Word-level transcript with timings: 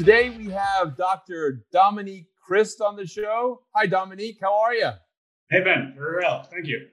Today 0.00 0.30
we 0.30 0.48
have 0.48 0.96
Dr. 0.96 1.62
Dominique 1.70 2.28
Christ 2.42 2.80
on 2.80 2.96
the 2.96 3.06
show. 3.06 3.60
Hi, 3.74 3.84
Dominique. 3.84 4.38
How 4.40 4.58
are 4.58 4.72
you? 4.72 4.88
Hey, 5.50 5.60
Ben. 5.62 5.92
Very 5.94 6.24
well. 6.24 6.42
Thank 6.42 6.68
you. 6.68 6.86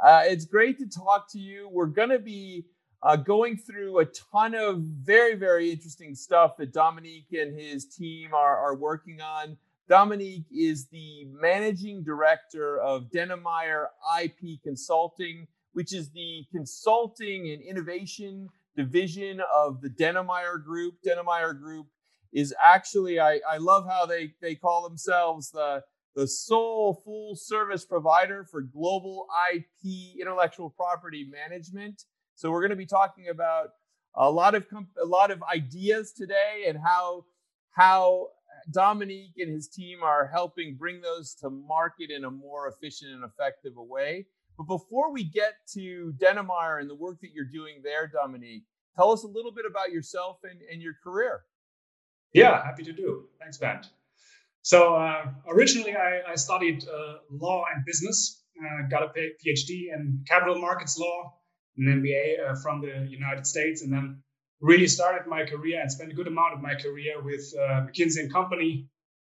Uh, 0.00 0.22
it's 0.26 0.44
great 0.44 0.78
to 0.78 0.86
talk 0.86 1.28
to 1.32 1.40
you. 1.40 1.68
We're 1.72 1.86
going 1.86 2.10
to 2.10 2.20
be 2.20 2.66
uh, 3.02 3.16
going 3.16 3.56
through 3.56 3.98
a 3.98 4.04
ton 4.04 4.54
of 4.54 4.78
very, 4.78 5.34
very 5.34 5.72
interesting 5.72 6.14
stuff 6.14 6.56
that 6.58 6.72
Dominique 6.72 7.32
and 7.32 7.52
his 7.52 7.86
team 7.86 8.32
are, 8.32 8.56
are 8.58 8.76
working 8.76 9.20
on. 9.20 9.56
Dominique 9.88 10.46
is 10.52 10.86
the 10.86 11.26
managing 11.32 12.04
director 12.04 12.78
of 12.78 13.10
Dennemeyer 13.10 13.86
IP 14.22 14.62
Consulting, 14.62 15.48
which 15.72 15.92
is 15.92 16.10
the 16.10 16.44
consulting 16.52 17.50
and 17.50 17.60
innovation 17.60 18.48
division 18.76 19.40
of 19.52 19.80
the 19.80 19.88
Dennemeyer 19.88 20.62
Group. 20.62 20.94
Dennemeyer 21.04 21.58
Group 21.58 21.86
is 22.32 22.54
actually 22.64 23.20
I, 23.20 23.40
I 23.48 23.58
love 23.58 23.86
how 23.88 24.06
they 24.06 24.34
they 24.40 24.54
call 24.54 24.88
themselves 24.88 25.50
the 25.50 25.82
the 26.14 26.26
sole 26.28 27.00
full 27.04 27.34
service 27.36 27.84
provider 27.84 28.44
for 28.44 28.62
global 28.62 29.26
IP 29.52 30.20
intellectual 30.20 30.70
property 30.70 31.28
management. 31.30 32.02
So 32.34 32.50
we're 32.50 32.60
going 32.60 32.70
to 32.70 32.76
be 32.76 32.86
talking 32.86 33.28
about 33.28 33.68
a 34.14 34.30
lot 34.30 34.54
of 34.54 34.68
comp- 34.68 34.96
a 35.00 35.06
lot 35.06 35.30
of 35.30 35.42
ideas 35.42 36.12
today 36.12 36.64
and 36.68 36.78
how 36.78 37.24
how 37.70 38.28
Dominique 38.70 39.38
and 39.38 39.50
his 39.50 39.68
team 39.68 40.02
are 40.02 40.28
helping 40.28 40.76
bring 40.76 41.00
those 41.00 41.34
to 41.36 41.50
market 41.50 42.10
in 42.10 42.24
a 42.24 42.30
more 42.30 42.68
efficient 42.68 43.12
and 43.12 43.24
effective 43.24 43.72
way. 43.76 44.26
But 44.56 44.64
before 44.64 45.12
we 45.12 45.24
get 45.24 45.54
to 45.74 46.12
Dennemeyer 46.18 46.80
and 46.80 46.88
the 46.88 46.94
work 46.94 47.20
that 47.22 47.30
you're 47.34 47.44
doing 47.46 47.80
there, 47.82 48.06
Dominique, 48.06 48.64
tell 48.96 49.10
us 49.10 49.24
a 49.24 49.28
little 49.28 49.52
bit 49.52 49.64
about 49.68 49.90
yourself 49.90 50.38
and, 50.44 50.60
and 50.70 50.82
your 50.82 50.94
career. 51.02 51.40
Yeah, 52.32 52.64
happy 52.64 52.82
to 52.84 52.92
do. 52.92 53.24
Thanks, 53.40 53.58
Ben. 53.58 53.80
So 54.62 54.94
uh, 54.94 55.26
originally, 55.48 55.94
I, 55.96 56.20
I 56.32 56.34
studied 56.36 56.84
uh, 56.88 57.18
law 57.30 57.64
and 57.74 57.84
business. 57.84 58.42
Uh, 58.58 58.88
got 58.88 59.02
a 59.02 59.08
PhD 59.08 59.92
in 59.92 60.24
capital 60.26 60.58
markets 60.58 60.98
law, 60.98 61.34
an 61.78 61.86
MBA 61.86 62.50
uh, 62.50 62.54
from 62.62 62.80
the 62.80 63.06
United 63.10 63.46
States, 63.46 63.82
and 63.82 63.92
then 63.92 64.22
really 64.60 64.86
started 64.86 65.28
my 65.28 65.44
career 65.44 65.80
and 65.80 65.90
spent 65.90 66.12
a 66.12 66.14
good 66.14 66.28
amount 66.28 66.54
of 66.54 66.60
my 66.60 66.74
career 66.74 67.20
with 67.20 67.52
uh, 67.58 67.86
McKinsey 67.86 68.20
and 68.20 68.32
Company, 68.32 68.88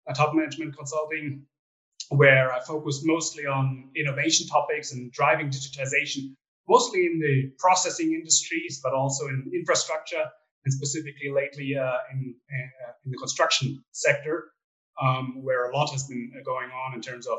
a 0.08 0.14
top 0.14 0.34
management 0.34 0.76
consulting, 0.76 1.44
where 2.08 2.52
I 2.52 2.60
focused 2.60 3.02
mostly 3.04 3.46
on 3.46 3.90
innovation 3.94 4.48
topics 4.48 4.92
and 4.92 5.12
driving 5.12 5.48
digitization, 5.48 6.34
mostly 6.68 7.06
in 7.06 7.20
the 7.20 7.52
processing 7.58 8.12
industries, 8.14 8.80
but 8.82 8.92
also 8.92 9.28
in 9.28 9.50
infrastructure 9.54 10.24
and 10.64 10.72
specifically 10.72 11.30
lately 11.30 11.76
uh, 11.76 11.98
in, 12.12 12.34
uh, 12.52 12.92
in 13.04 13.10
the 13.12 13.18
construction 13.18 13.82
sector, 13.92 14.44
um, 15.00 15.42
where 15.42 15.70
a 15.70 15.76
lot 15.76 15.90
has 15.90 16.06
been 16.06 16.32
uh, 16.36 16.42
going 16.44 16.70
on 16.70 16.94
in 16.94 17.00
terms 17.00 17.26
of 17.26 17.38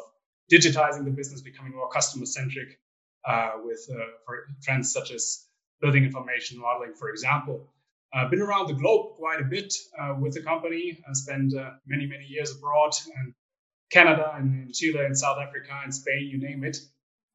digitizing 0.52 1.06
the 1.06 1.12
business, 1.12 1.42
becoming 1.42 1.74
more 1.74 1.90
customer 1.90 2.26
centric 2.26 2.80
uh, 3.28 3.52
with 3.64 3.88
for 4.26 4.48
trends 4.64 4.92
such 4.92 5.12
as 5.12 5.46
building 5.80 6.04
information 6.04 6.60
modeling, 6.60 6.94
for 6.94 7.10
example. 7.10 7.68
I've 8.14 8.30
been 8.30 8.42
around 8.42 8.68
the 8.68 8.74
globe 8.74 9.16
quite 9.16 9.40
a 9.40 9.46
bit 9.46 9.74
with 10.20 10.34
the 10.34 10.42
company. 10.42 11.00
I 11.08 11.14
spent 11.14 11.54
many, 11.86 12.06
many 12.08 12.26
years 12.26 12.52
abroad 12.52 12.92
and 13.18 13.34
Canada 13.92 14.32
and 14.36 14.74
Chile 14.74 15.06
and 15.06 15.18
South 15.18 15.38
Africa 15.38 15.80
and 15.84 15.94
Spain, 15.94 16.30
you 16.32 16.40
name 16.40 16.64
it, 16.64 16.78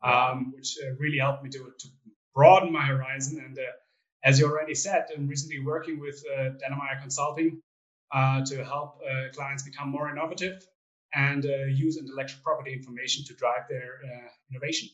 um, 0.03 0.53
which 0.57 0.77
uh, 0.83 0.95
really 0.99 1.19
helped 1.19 1.45
me 1.45 1.51
to, 1.51 1.59
to 1.59 1.89
broaden 2.35 2.73
my 2.73 2.83
horizon 2.83 3.43
and 3.45 3.59
uh, 3.59 3.63
as 4.25 4.39
you 4.39 4.47
already 4.47 4.75
said, 4.75 5.07
I'm 5.17 5.29
recently 5.29 5.61
working 5.61 6.01
with 6.01 6.23
uh, 6.37 6.51
Consulting 7.01 7.63
uh, 8.13 8.45
to 8.45 8.65
help 8.65 9.01
uh, 9.09 9.33
clients 9.33 9.63
become 9.63 9.91
more 9.91 10.11
innovative 10.11 10.67
and 11.15 11.47
uh, 11.47 11.65
use 11.67 11.97
intellectual 11.97 12.41
property 12.43 12.73
information 12.73 13.25
to 13.25 13.35
drive 13.35 13.69
their 13.69 14.01
uh, 14.05 14.29
innovation. 14.51 14.89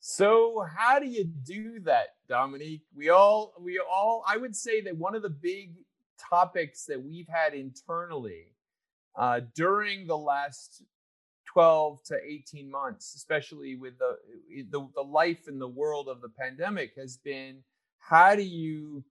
So, 0.00 0.66
how 0.76 0.98
do 0.98 1.06
you 1.06 1.24
do 1.24 1.80
that, 1.80 2.14
Dominique? 2.28 2.82
We 2.94 3.10
all, 3.10 3.54
we 3.60 3.78
all, 3.78 4.24
I 4.26 4.36
would 4.36 4.56
say 4.56 4.80
that 4.82 4.96
one 4.96 5.14
of 5.14 5.22
the 5.22 5.30
big 5.30 5.74
topics 6.28 6.86
that 6.86 7.02
we've 7.02 7.28
had 7.28 7.54
internally 7.54 8.46
uh, 9.16 9.40
during 9.54 10.06
the 10.06 10.16
last 10.16 10.82
12 11.52 12.02
to 12.04 12.16
18 12.24 12.70
months, 12.70 13.14
especially 13.14 13.76
with 13.76 13.94
the, 13.98 14.16
the, 14.70 14.88
the 14.94 15.02
life 15.02 15.46
and 15.46 15.60
the 15.60 15.68
world 15.68 16.08
of 16.08 16.20
the 16.20 16.30
pandemic, 16.30 16.94
has 16.96 17.16
been 17.18 17.58
how 18.02 18.34
do 18.34 18.42
you 18.42 19.04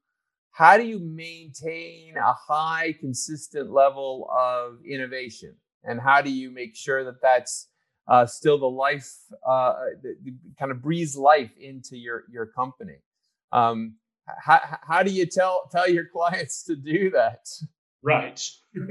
how 0.52 0.78
do 0.78 0.84
you 0.84 1.00
maintain 1.00 2.18
a 2.18 2.34
high 2.34 2.94
consistent 3.00 3.72
level 3.72 4.30
of 4.38 4.80
innovation? 4.86 5.56
And 5.84 6.00
how 6.00 6.22
do 6.22 6.30
you 6.30 6.52
make 6.52 6.76
sure 6.76 7.04
that 7.06 7.22
that's 7.22 7.70
uh, 8.08 8.26
still 8.26 8.60
the 8.60 8.70
life 8.70 9.10
uh, 9.48 9.74
that 10.04 10.16
kind 10.60 10.72
of 10.72 10.82
breathes 10.82 11.16
life 11.16 11.52
into 11.60 11.98
your 11.98 12.26
your 12.30 12.46
company? 12.46 12.98
Um, 13.52 13.96
how, 14.28 14.60
how 14.84 15.04
do 15.04 15.12
you 15.12 15.26
tell 15.26 15.70
tell 15.72 15.90
your 15.90 16.06
clients 16.06 16.64
to 16.66 16.76
do 16.76 17.10
that? 17.12 17.48
Right. 18.04 18.42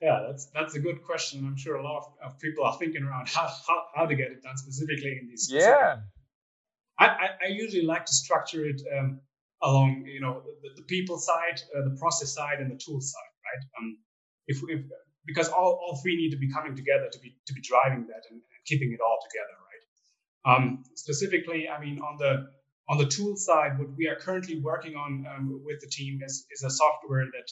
Yeah 0.00 0.20
that's 0.26 0.46
that's 0.54 0.74
a 0.76 0.80
good 0.80 1.02
question. 1.02 1.44
I'm 1.44 1.56
sure 1.56 1.76
a 1.76 1.82
lot 1.82 1.98
of, 1.98 2.32
of 2.32 2.38
people 2.38 2.64
are 2.64 2.76
thinking 2.78 3.02
around 3.02 3.28
how, 3.28 3.48
how, 3.66 3.82
how 3.94 4.06
to 4.06 4.14
get 4.14 4.30
it 4.30 4.42
done 4.42 4.56
specifically 4.56 5.18
in 5.20 5.28
these 5.28 5.50
yeah. 5.50 5.96
I, 6.98 7.06
I, 7.06 7.28
I 7.44 7.48
usually 7.48 7.84
like 7.84 8.04
to 8.06 8.12
structure 8.12 8.64
it 8.64 8.80
um, 8.96 9.20
along 9.62 10.04
you 10.06 10.20
know 10.20 10.42
the, 10.62 10.70
the 10.76 10.82
people 10.82 11.18
side, 11.18 11.60
uh, 11.76 11.84
the 11.84 11.96
process 11.98 12.32
side, 12.34 12.60
and 12.60 12.70
the 12.70 12.76
tool 12.76 13.00
side, 13.00 13.32
right? 13.44 13.64
Um, 13.78 13.98
if, 14.46 14.60
if 14.68 14.84
because 15.26 15.48
all, 15.48 15.80
all 15.82 16.00
three 16.02 16.16
need 16.16 16.30
to 16.30 16.36
be 16.38 16.50
coming 16.50 16.74
together 16.74 17.08
to 17.12 17.18
be 17.20 17.36
to 17.46 17.52
be 17.52 17.60
driving 17.60 18.06
that 18.06 18.22
and, 18.30 18.40
and 18.40 18.60
keeping 18.66 18.92
it 18.92 19.00
all 19.00 19.18
together, 19.28 19.56
right? 19.68 20.56
Um, 20.56 20.84
specifically, 20.94 21.68
I 21.68 21.80
mean 21.80 22.00
on 22.00 22.16
the 22.18 22.48
on 22.88 22.96
the 22.98 23.06
tool 23.06 23.36
side, 23.36 23.78
what 23.78 23.88
we 23.96 24.08
are 24.08 24.16
currently 24.16 24.60
working 24.60 24.96
on 24.96 25.26
um, 25.34 25.60
with 25.64 25.80
the 25.80 25.88
team 25.88 26.20
is 26.24 26.46
is 26.50 26.62
a 26.62 26.70
software 26.70 27.26
that 27.26 27.50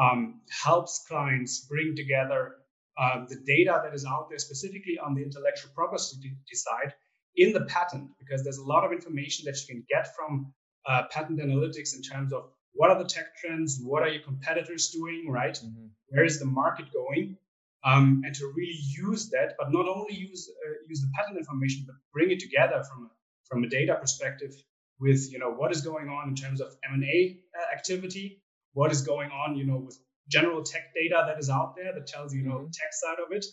um, 0.00 0.40
helps 0.50 1.04
clients 1.08 1.66
bring 1.66 1.96
together 1.96 2.56
uh, 2.98 3.24
the 3.28 3.36
data 3.46 3.80
that 3.84 3.94
is 3.94 4.04
out 4.06 4.28
there, 4.28 4.38
specifically 4.38 4.98
on 4.98 5.14
the 5.14 5.22
intellectual 5.22 5.70
property 5.74 6.32
side, 6.52 6.94
in 7.36 7.52
the 7.52 7.62
patent, 7.66 8.10
because 8.18 8.42
there's 8.42 8.58
a 8.58 8.64
lot 8.64 8.84
of 8.84 8.92
information 8.92 9.44
that 9.44 9.56
you 9.60 9.74
can 9.74 9.84
get 9.88 10.14
from 10.16 10.52
uh, 10.86 11.02
patent 11.10 11.40
analytics 11.40 11.94
in 11.94 12.02
terms 12.02 12.32
of 12.32 12.50
what 12.72 12.90
are 12.90 12.98
the 12.98 13.08
tech 13.08 13.36
trends, 13.36 13.80
what 13.82 14.02
are 14.02 14.08
your 14.08 14.22
competitors 14.22 14.88
doing, 14.88 15.26
right? 15.28 15.54
Mm-hmm. 15.54 15.86
Where 16.08 16.24
is 16.24 16.38
the 16.38 16.46
market 16.46 16.86
going? 16.92 17.36
Um, 17.84 18.22
and 18.24 18.34
to 18.34 18.52
really 18.56 18.78
use 18.78 19.30
that, 19.30 19.54
but 19.58 19.72
not 19.72 19.86
only 19.88 20.14
use 20.14 20.50
uh, 20.50 20.72
use 20.88 21.00
the 21.00 21.10
patent 21.14 21.38
information, 21.38 21.84
but 21.86 21.96
bring 22.12 22.30
it 22.30 22.40
together 22.40 22.82
from 22.82 23.04
a, 23.04 23.08
from 23.48 23.64
a 23.64 23.68
data 23.68 23.96
perspective 24.00 24.54
with 24.98 25.30
you 25.30 25.38
know 25.38 25.50
what 25.50 25.70
is 25.70 25.82
going 25.82 26.08
on 26.08 26.28
in 26.28 26.34
terms 26.34 26.60
of 26.60 26.74
M&A 26.90 27.38
uh, 27.56 27.76
activity, 27.76 28.42
what 28.72 28.90
is 28.90 29.02
going 29.02 29.30
on 29.30 29.56
you 29.56 29.64
know 29.64 29.76
with 29.76 29.98
general 30.28 30.62
tech 30.64 30.92
data 30.94 31.24
that 31.28 31.38
is 31.38 31.48
out 31.48 31.76
there 31.76 31.92
that 31.92 32.06
tells 32.08 32.34
you, 32.34 32.40
you 32.40 32.48
know 32.48 32.56
mm-hmm. 32.56 32.70
tech 32.80 32.92
side 32.92 33.18
of 33.24 33.30
it, 33.30 33.44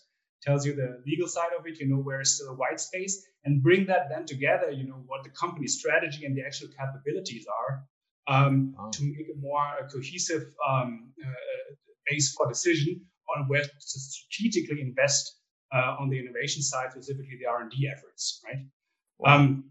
tells 0.43 0.65
you 0.65 0.75
the 0.75 1.01
legal 1.05 1.27
side 1.27 1.51
of 1.57 1.65
it, 1.65 1.79
you 1.79 1.87
know, 1.87 1.97
where 1.97 2.21
is 2.21 2.35
still 2.35 2.49
a 2.49 2.55
white 2.55 2.79
space, 2.79 3.25
and 3.45 3.61
bring 3.61 3.85
that 3.87 4.09
then 4.09 4.25
together, 4.25 4.71
you 4.71 4.87
know, 4.87 5.03
what 5.07 5.23
the 5.23 5.29
company 5.29 5.67
strategy 5.67 6.25
and 6.25 6.37
the 6.37 6.41
actual 6.41 6.69
capabilities 6.69 7.45
are 7.47 7.83
um, 8.27 8.73
wow. 8.77 8.89
to 8.91 9.03
make 9.03 9.27
a 9.33 9.39
more 9.39 9.61
a 9.81 9.87
cohesive 9.87 10.53
um, 10.67 11.11
uh, 11.21 11.73
base 12.07 12.33
for 12.33 12.47
decision 12.47 13.01
on 13.35 13.47
where 13.47 13.63
to 13.63 13.69
strategically 13.79 14.81
invest 14.81 15.39
uh, 15.73 15.95
on 15.99 16.09
the 16.09 16.19
innovation 16.19 16.61
side, 16.61 16.91
specifically 16.91 17.37
the 17.39 17.49
R&D 17.49 17.89
efforts, 17.91 18.41
right? 18.45 18.65
Wow. 19.19 19.35
Um, 19.35 19.63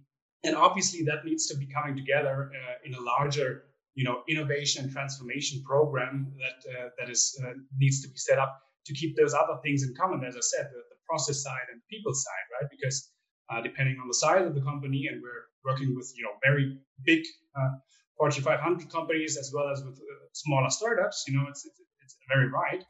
and 0.44 0.56
obviously 0.56 1.04
that 1.04 1.24
needs 1.24 1.46
to 1.46 1.56
be 1.56 1.66
coming 1.66 1.96
together 1.96 2.50
uh, 2.52 2.74
in 2.84 2.94
a 2.94 3.00
larger, 3.00 3.64
you 3.94 4.04
know, 4.04 4.22
innovation 4.28 4.84
and 4.84 4.92
transformation 4.92 5.62
program 5.64 6.32
that 6.38 6.72
uh, 6.72 6.88
that 6.98 7.08
is 7.08 7.40
uh, 7.44 7.52
needs 7.78 8.02
to 8.02 8.08
be 8.08 8.16
set 8.16 8.38
up 8.38 8.60
to 8.86 8.94
keep 8.94 9.16
those 9.16 9.34
other 9.34 9.60
things 9.62 9.84
in 9.84 9.94
common, 9.94 10.24
as 10.24 10.36
I 10.36 10.40
said, 10.40 10.70
the, 10.72 10.82
the 10.90 10.96
process 11.08 11.42
side 11.42 11.70
and 11.70 11.80
people 11.88 12.12
side, 12.12 12.46
right? 12.60 12.68
Because 12.70 13.12
uh, 13.52 13.60
depending 13.60 13.98
on 14.00 14.08
the 14.08 14.14
size 14.14 14.46
of 14.46 14.54
the 14.54 14.62
company, 14.62 15.06
and 15.10 15.22
we're 15.22 15.44
working 15.64 15.94
with 15.94 16.12
you 16.16 16.24
know 16.24 16.30
very 16.42 16.78
big 17.04 17.24
uh, 17.56 17.70
Fortune 18.22 18.44
500 18.44 18.88
companies 18.88 19.36
as 19.36 19.52
well 19.52 19.68
as 19.68 19.82
with 19.82 19.98
uh, 19.98 20.14
smaller 20.32 20.70
startups, 20.70 21.24
you 21.26 21.34
know, 21.34 21.46
it's, 21.48 21.64
it's, 21.64 21.80
it's 22.02 22.16
very 22.28 22.50
wide. 22.52 22.84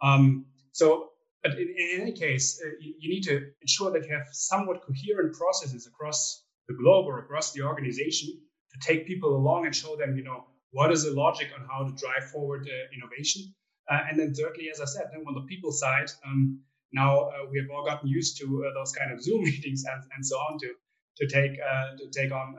Um, 0.00 0.46
so, 0.72 1.10
but 1.42 1.52
in, 1.52 1.68
in 1.68 2.00
any 2.00 2.12
case, 2.12 2.62
uh, 2.64 2.70
you, 2.80 2.94
you, 2.98 3.10
need 3.10 3.22
to 3.24 3.50
ensure 3.60 3.90
that 3.90 4.06
you 4.06 4.14
have 4.14 4.28
somewhat 4.32 4.82
coherent 4.82 5.34
processes 5.34 5.86
across 5.86 6.44
the 6.68 6.74
globe 6.74 7.06
or 7.06 7.18
across 7.18 7.52
the 7.52 7.62
organization 7.62 8.30
to 8.72 8.86
take 8.86 9.06
people 9.06 9.36
along 9.36 9.66
and 9.66 9.74
show 9.76 9.96
them, 9.96 10.16
you 10.16 10.24
know, 10.24 10.44
what 10.70 10.90
is 10.92 11.04
the 11.04 11.10
logic 11.10 11.48
on 11.58 11.66
how 11.68 11.84
to 11.84 11.92
drive 11.96 12.30
forward 12.30 12.66
uh, 12.66 12.96
innovation. 12.96 13.52
Uh, 13.90 14.00
and 14.08 14.18
then 14.18 14.32
thirdly, 14.32 14.70
as 14.72 14.80
I 14.80 14.84
said, 14.84 15.10
then 15.12 15.24
on 15.26 15.34
the 15.34 15.42
people 15.42 15.72
side, 15.72 16.10
um, 16.24 16.60
now 16.92 17.30
uh, 17.30 17.46
we 17.50 17.58
have 17.58 17.68
all 17.70 17.84
gotten 17.84 18.08
used 18.08 18.38
to 18.40 18.64
uh, 18.66 18.74
those 18.78 18.92
kind 18.92 19.12
of 19.12 19.22
Zoom 19.26 19.42
meetings 19.42 19.84
and, 19.84 20.02
and 20.14 20.24
so 20.24 20.36
on 20.36 20.58
to 20.60 20.68
to 21.18 21.26
take 21.26 21.58
uh, 21.60 21.96
to 21.98 22.08
take 22.10 22.32
on 22.32 22.54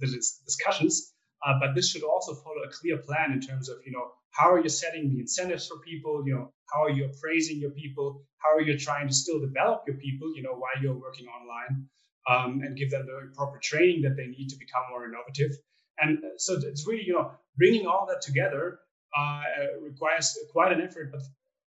the 0.00 0.06
discussions. 0.46 1.12
but 1.60 1.74
this 1.74 1.90
should 1.90 2.02
also 2.02 2.34
follow 2.34 2.62
a 2.66 2.70
clear 2.70 2.98
plan 2.98 3.32
in 3.32 3.40
terms 3.40 3.68
of, 3.68 3.76
you 3.86 3.92
know, 3.92 4.06
how 4.30 4.48
are 4.52 4.60
you 4.60 4.68
setting 4.68 5.10
the 5.10 5.20
incentives 5.20 5.66
for 5.68 5.78
people? 5.78 6.22
You 6.26 6.34
know, 6.34 6.52
how 6.72 6.84
are 6.84 6.90
you 6.90 7.04
appraising 7.04 7.58
your 7.58 7.70
people? 7.70 8.24
How 8.38 8.56
are 8.56 8.62
you 8.68 8.78
trying 8.78 9.06
to 9.08 9.14
still 9.14 9.40
develop 9.40 9.82
your 9.86 9.96
people? 9.96 10.34
You 10.34 10.42
know, 10.42 10.54
while 10.62 10.76
you're 10.82 10.98
working 11.06 11.26
online, 11.26 11.88
um, 12.28 12.60
and 12.62 12.76
give 12.76 12.90
them 12.90 13.06
the 13.06 13.32
proper 13.34 13.58
training 13.58 14.02
that 14.02 14.16
they 14.16 14.26
need 14.26 14.48
to 14.48 14.56
become 14.56 14.82
more 14.90 15.04
innovative. 15.06 15.56
And 15.98 16.18
uh, 16.18 16.28
so 16.36 16.58
it's 16.62 16.86
really, 16.86 17.04
you 17.04 17.14
know, 17.14 17.32
bringing 17.56 17.86
all 17.86 18.06
that 18.08 18.22
together 18.22 18.78
uh, 19.16 19.42
requires 19.82 20.36
quite 20.52 20.72
an 20.72 20.80
effort, 20.80 21.10
but 21.12 21.22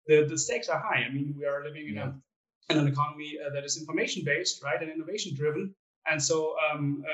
the, 0.08 0.26
the 0.30 0.38
stakes 0.38 0.70
are 0.70 0.80
high. 0.80 1.04
I 1.08 1.10
mean, 1.12 1.36
we 1.38 1.46
are 1.46 1.64
living 1.64 1.88
in, 1.90 1.96
yeah. 1.96 2.12
a, 2.70 2.74
in 2.74 2.80
an 2.80 2.88
economy 2.88 3.38
uh, 3.46 3.54
that 3.54 3.64
is 3.64 3.78
information 3.78 4.24
based, 4.26 4.64
right, 4.64 4.82
and 4.82 4.92
innovation 4.92 5.36
driven. 5.36 5.74
And 6.10 6.22
so 6.22 6.56
um, 6.72 7.04
uh, 7.06 7.12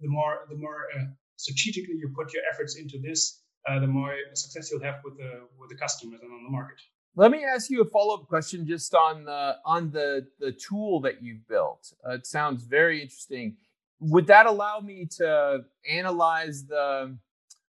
the 0.00 0.08
more 0.08 0.46
the 0.50 0.56
more 0.56 0.86
uh, 0.96 1.04
strategically 1.36 1.94
you 1.94 2.12
put 2.14 2.34
your 2.34 2.42
efforts 2.52 2.76
into 2.76 2.98
this, 2.98 3.42
uh, 3.68 3.78
the 3.78 3.86
more 3.86 4.14
success 4.34 4.70
you'll 4.70 4.82
have 4.82 4.96
with 5.04 5.16
the 5.16 5.46
with 5.58 5.70
the 5.70 5.76
customers 5.76 6.20
and 6.22 6.32
on 6.32 6.44
the 6.44 6.50
market. 6.50 6.78
Let 7.14 7.30
me 7.30 7.44
ask 7.44 7.70
you 7.70 7.80
a 7.80 7.84
follow 7.86 8.14
up 8.14 8.28
question 8.28 8.66
just 8.66 8.94
on 8.94 9.24
the 9.24 9.56
on 9.64 9.90
the 9.90 10.26
the 10.38 10.52
tool 10.52 11.00
that 11.00 11.22
you've 11.22 11.46
built. 11.48 11.92
Uh, 12.06 12.12
it 12.12 12.26
sounds 12.26 12.64
very 12.64 13.00
interesting. 13.00 13.56
Would 14.00 14.26
that 14.26 14.44
allow 14.44 14.80
me 14.80 15.06
to 15.16 15.64
analyze 15.88 16.66
the 16.66 17.16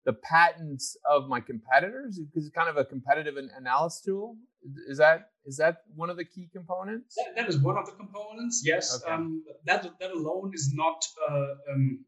the 0.04 0.12
patents 0.12 0.96
of 1.08 1.28
my 1.28 1.40
competitors 1.40 2.18
because 2.18 2.46
it's 2.46 2.54
kind 2.54 2.68
of 2.68 2.76
a 2.76 2.84
competitive 2.84 3.34
analysis 3.56 4.02
tool? 4.02 4.36
Is 4.88 4.98
that 4.98 5.30
is 5.44 5.56
that 5.58 5.82
one 5.94 6.10
of 6.10 6.16
the 6.16 6.24
key 6.24 6.48
components? 6.52 7.16
that, 7.16 7.36
that 7.36 7.48
is 7.48 7.58
one 7.58 7.76
of 7.76 7.86
the 7.86 7.92
components. 7.92 8.62
Yes, 8.64 9.02
okay. 9.02 9.12
um, 9.12 9.44
that 9.66 9.88
that 10.00 10.10
alone 10.12 10.52
is 10.54 10.72
not 10.74 11.04
uh, 11.28 11.72
um, 11.72 12.04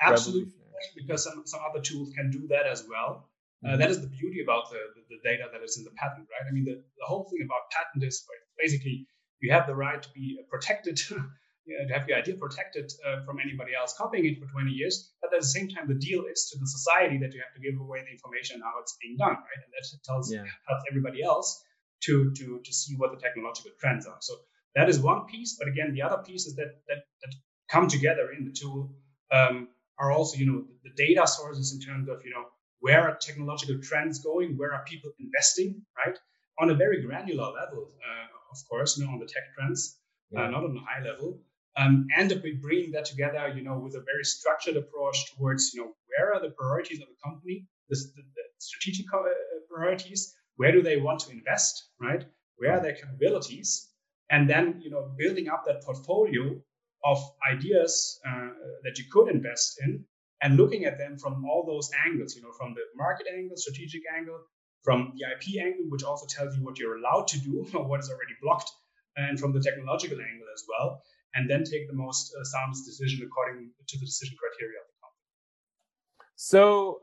absolute 0.00 0.52
because 0.94 1.24
some, 1.24 1.42
some 1.46 1.60
other 1.68 1.80
tools 1.80 2.12
can 2.14 2.30
do 2.30 2.46
that 2.48 2.66
as 2.66 2.84
well. 2.88 3.28
Uh, 3.64 3.70
mm-hmm. 3.70 3.78
that 3.80 3.90
is 3.90 4.00
the 4.02 4.06
beauty 4.08 4.42
about 4.42 4.70
the, 4.70 4.76
the, 4.94 5.16
the, 5.16 5.20
data 5.24 5.44
that 5.50 5.62
is 5.64 5.78
in 5.78 5.84
the 5.84 5.90
patent, 5.96 6.28
right? 6.30 6.46
I 6.46 6.52
mean, 6.52 6.64
the, 6.64 6.74
the 6.74 7.06
whole 7.06 7.24
thing 7.24 7.40
about 7.42 7.70
patent 7.70 8.04
is 8.04 8.24
basically 8.58 9.06
you 9.40 9.50
have 9.52 9.66
the 9.66 9.74
right 9.74 10.02
to 10.02 10.08
be 10.10 10.38
protected, 10.50 11.00
to 11.66 11.92
have 11.92 12.08
your 12.08 12.18
idea 12.18 12.36
protected 12.36 12.92
uh, 13.06 13.24
from 13.24 13.38
anybody 13.40 13.72
else 13.78 13.94
copying 13.98 14.24
it 14.24 14.38
for 14.38 14.46
20 14.46 14.70
years. 14.70 15.12
But 15.20 15.34
at 15.34 15.40
the 15.40 15.46
same 15.46 15.68
time, 15.68 15.88
the 15.88 15.94
deal 15.94 16.24
is 16.30 16.48
to 16.52 16.58
the 16.58 16.66
society 16.66 17.18
that 17.18 17.32
you 17.34 17.40
have 17.44 17.54
to 17.54 17.60
give 17.60 17.80
away 17.80 18.02
the 18.02 18.12
information 18.12 18.60
how 18.62 18.80
it's 18.80 18.96
being 19.02 19.16
done, 19.16 19.34
right? 19.34 19.62
And 19.64 19.72
that 19.74 19.84
tells 20.04 20.32
yeah. 20.32 20.44
helps 20.68 20.84
everybody 20.90 21.22
else 21.22 21.62
to 22.04 22.32
to 22.38 22.60
to 22.64 22.72
see 22.72 22.94
what 22.96 23.10
the 23.12 23.20
technological 23.20 23.72
trends 23.80 24.06
are. 24.06 24.18
So 24.20 24.34
that 24.74 24.88
is 24.88 25.00
one 25.00 25.26
piece. 25.26 25.56
But 25.58 25.68
again, 25.68 25.92
the 25.92 26.02
other 26.02 26.22
pieces 26.22 26.54
that 26.56 26.70
that, 26.88 27.02
that 27.22 27.34
come 27.68 27.88
together 27.88 28.30
in 28.36 28.44
the 28.44 28.52
tool 28.52 28.92
um, 29.32 29.68
are 29.98 30.12
also, 30.12 30.38
you 30.38 30.46
know, 30.46 30.64
the 30.84 30.90
data 30.96 31.26
sources 31.26 31.72
in 31.74 31.80
terms 31.80 32.08
of, 32.08 32.20
you 32.24 32.30
know, 32.30 32.44
where 32.80 33.08
are 33.08 33.16
technological 33.16 33.78
trends 33.82 34.20
going? 34.20 34.56
Where 34.56 34.72
are 34.74 34.84
people 34.84 35.10
investing, 35.18 35.82
right? 35.96 36.16
On 36.58 36.70
a 36.70 36.74
very 36.74 37.02
granular 37.02 37.50
level, 37.52 37.90
uh, 38.06 38.26
of 38.52 38.58
course, 38.68 38.96
you 38.96 39.04
know, 39.04 39.12
on 39.12 39.18
the 39.18 39.26
tech 39.26 39.44
trends, 39.56 39.98
uh, 40.36 40.40
yeah. 40.40 40.46
uh, 40.46 40.50
not 40.50 40.64
on 40.64 40.76
a 40.76 40.80
high 40.80 41.02
level. 41.02 41.40
Um, 41.76 42.06
and 42.16 42.32
if 42.32 42.42
we 42.42 42.54
bring 42.54 42.90
that 42.92 43.04
together, 43.04 43.52
you 43.54 43.62
know, 43.62 43.78
with 43.78 43.94
a 43.94 44.00
very 44.00 44.24
structured 44.24 44.76
approach 44.76 45.16
towards, 45.34 45.72
you 45.74 45.82
know, 45.82 45.92
where 46.08 46.34
are 46.34 46.40
the 46.40 46.50
priorities 46.50 47.00
of 47.00 47.08
the 47.08 47.16
company, 47.22 47.66
the, 47.90 47.96
the, 47.96 48.22
the 48.22 48.42
strategic 48.58 49.06
uh, 49.12 49.22
priorities, 49.70 50.34
where 50.56 50.72
do 50.72 50.82
they 50.82 50.96
want 50.96 51.20
to 51.20 51.30
invest, 51.30 51.90
right? 52.00 52.24
Where 52.56 52.72
are 52.72 52.80
their 52.80 52.94
capabilities? 52.94 53.90
And 54.30 54.48
then, 54.48 54.80
you 54.82 54.90
know, 54.90 55.14
building 55.18 55.48
up 55.48 55.64
that 55.66 55.82
portfolio 55.82 56.58
of 57.04 57.18
ideas 57.52 58.18
uh, 58.26 58.48
that 58.82 58.98
you 58.98 59.04
could 59.12 59.28
invest 59.28 59.78
in 59.84 60.04
and 60.42 60.56
looking 60.56 60.84
at 60.84 60.98
them 60.98 61.18
from 61.18 61.44
all 61.44 61.64
those 61.66 61.90
angles, 62.06 62.34
you 62.34 62.42
know, 62.42 62.52
from 62.58 62.74
the 62.74 62.80
market 62.96 63.26
angle, 63.32 63.56
strategic 63.56 64.02
angle, 64.16 64.40
from 64.82 65.12
the 65.16 65.24
IP 65.24 65.62
angle, 65.62 65.86
which 65.88 66.02
also 66.02 66.26
tells 66.26 66.56
you 66.56 66.64
what 66.64 66.78
you're 66.78 66.98
allowed 66.98 67.28
to 67.28 67.40
do 67.40 67.66
or 67.74 67.86
what 67.86 68.00
is 68.00 68.10
already 68.10 68.34
blocked, 68.42 68.70
and 69.16 69.38
from 69.38 69.52
the 69.52 69.60
technological 69.60 70.18
angle 70.20 70.46
as 70.54 70.64
well, 70.68 71.02
and 71.34 71.48
then 71.50 71.64
take 71.64 71.88
the 71.88 71.94
most 71.94 72.32
uh, 72.38 72.44
soundest 72.44 72.84
decision 72.86 73.26
according 73.26 73.70
to 73.88 73.98
the 73.98 74.06
decision 74.06 74.36
criteria 74.38 74.78
of 74.80 74.86
the 74.86 74.96
company. 75.02 76.30
So, 76.36 77.00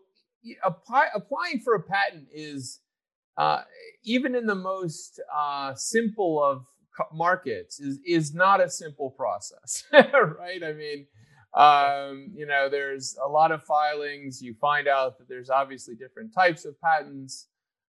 apply, 0.64 1.08
applying 1.14 1.60
for 1.60 1.76
a 1.76 1.84
patent 1.84 2.28
is 2.34 2.80
uh, 3.38 3.62
even 4.04 4.36
in 4.36 4.46
the 4.46 4.56
most 4.56 5.20
uh, 5.34 5.74
simple 5.76 6.44
of 6.44 6.66
markets 7.12 7.80
is 7.80 8.00
is 8.06 8.34
not 8.34 8.62
a 8.62 8.70
simple 8.70 9.12
process, 9.12 9.84
right? 9.92 10.64
I 10.64 10.74
mean, 10.74 11.08
um, 11.54 12.32
you 12.36 12.46
know, 12.46 12.70
there's 12.70 13.16
a 13.24 13.28
lot 13.28 13.52
of 13.52 13.64
filings. 13.64 14.42
You 14.42 14.56
find 14.60 14.88
out 14.88 15.18
that 15.18 15.28
there's 15.28 15.50
obviously 15.50 15.96
different 15.96 16.34
types 16.34 16.66
of 16.66 16.80
patents. 16.82 17.48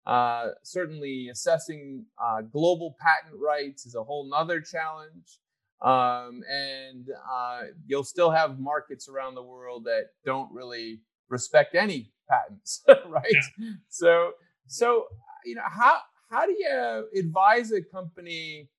Uh, 0.05 0.49
certainly, 0.63 1.29
assessing 1.31 2.05
uh, 2.23 2.41
global 2.41 2.95
patent 2.99 3.39
rights 3.39 3.85
is 3.85 3.95
a 3.95 4.03
whole 4.03 4.27
nother 4.29 4.59
challenge. 4.59 5.39
Um, 5.81 6.41
and 6.49 7.07
uh, 7.31 7.61
you'll 7.87 8.03
still 8.03 8.29
have 8.29 8.59
markets 8.59 9.09
around 9.09 9.35
the 9.35 9.43
world 9.43 9.85
that 9.85 10.09
don't 10.23 10.51
really 10.51 11.01
respect 11.29 11.73
any 11.73 12.11
patents, 12.29 12.83
right? 13.07 13.25
Yeah. 13.57 13.71
So, 13.89 14.31
so 14.67 15.07
you 15.43 15.55
know, 15.55 15.63
how 15.67 15.97
how 16.29 16.45
do 16.45 16.55
you 16.57 17.07
advise 17.17 17.71
a 17.71 17.81
company 17.81 18.69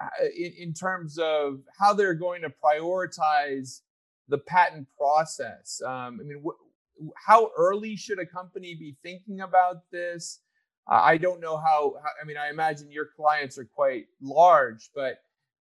uh, 0.00 0.26
in, 0.36 0.52
in 0.58 0.72
terms 0.72 1.18
of 1.18 1.60
how 1.78 1.92
they're 1.92 2.14
going 2.14 2.42
to 2.42 2.52
prioritize 2.64 3.80
the 4.28 4.38
patent 4.38 4.86
process? 4.96 5.80
Um, 5.84 6.20
I 6.20 6.24
mean, 6.24 6.42
wh- 6.46 7.10
how 7.26 7.50
early 7.56 7.96
should 7.96 8.18
a 8.18 8.26
company 8.26 8.74
be 8.74 8.96
thinking 9.02 9.40
about 9.40 9.82
this? 9.90 10.40
Uh, 10.90 11.00
I 11.02 11.16
don't 11.18 11.40
know 11.40 11.56
how, 11.56 11.96
how. 12.02 12.10
I 12.22 12.24
mean, 12.24 12.36
I 12.36 12.48
imagine 12.50 12.90
your 12.90 13.08
clients 13.16 13.58
are 13.58 13.64
quite 13.64 14.06
large, 14.22 14.90
but 14.94 15.18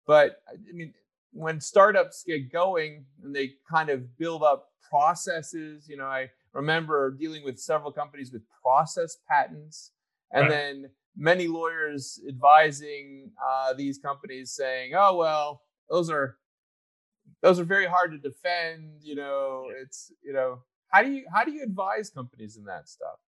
but 0.05 0.41
I 0.49 0.73
mean, 0.73 0.93
when 1.31 1.59
startups 1.59 2.23
get 2.25 2.51
going 2.51 3.05
and 3.23 3.35
they 3.35 3.53
kind 3.69 3.89
of 3.89 4.17
build 4.17 4.43
up 4.43 4.69
processes, 4.89 5.87
you 5.89 5.97
know, 5.97 6.05
I 6.05 6.29
remember 6.53 7.11
dealing 7.11 7.43
with 7.43 7.59
several 7.59 7.91
companies 7.91 8.31
with 8.31 8.43
process 8.61 9.17
patents, 9.27 9.91
and 10.31 10.43
right. 10.43 10.49
then 10.49 10.89
many 11.15 11.47
lawyers 11.47 12.19
advising 12.27 13.31
uh, 13.43 13.73
these 13.73 13.97
companies 13.97 14.51
saying, 14.51 14.93
"Oh 14.95 15.15
well, 15.15 15.61
those 15.89 16.09
are 16.09 16.37
those 17.41 17.59
are 17.59 17.63
very 17.63 17.85
hard 17.85 18.11
to 18.11 18.17
defend." 18.17 19.01
You 19.01 19.15
know, 19.15 19.67
it's 19.81 20.11
you 20.23 20.33
know, 20.33 20.59
how 20.89 21.01
do 21.01 21.11
you 21.11 21.25
how 21.33 21.43
do 21.43 21.51
you 21.51 21.63
advise 21.63 22.09
companies 22.09 22.57
in 22.57 22.65
that 22.65 22.87
stuff? 22.87 23.19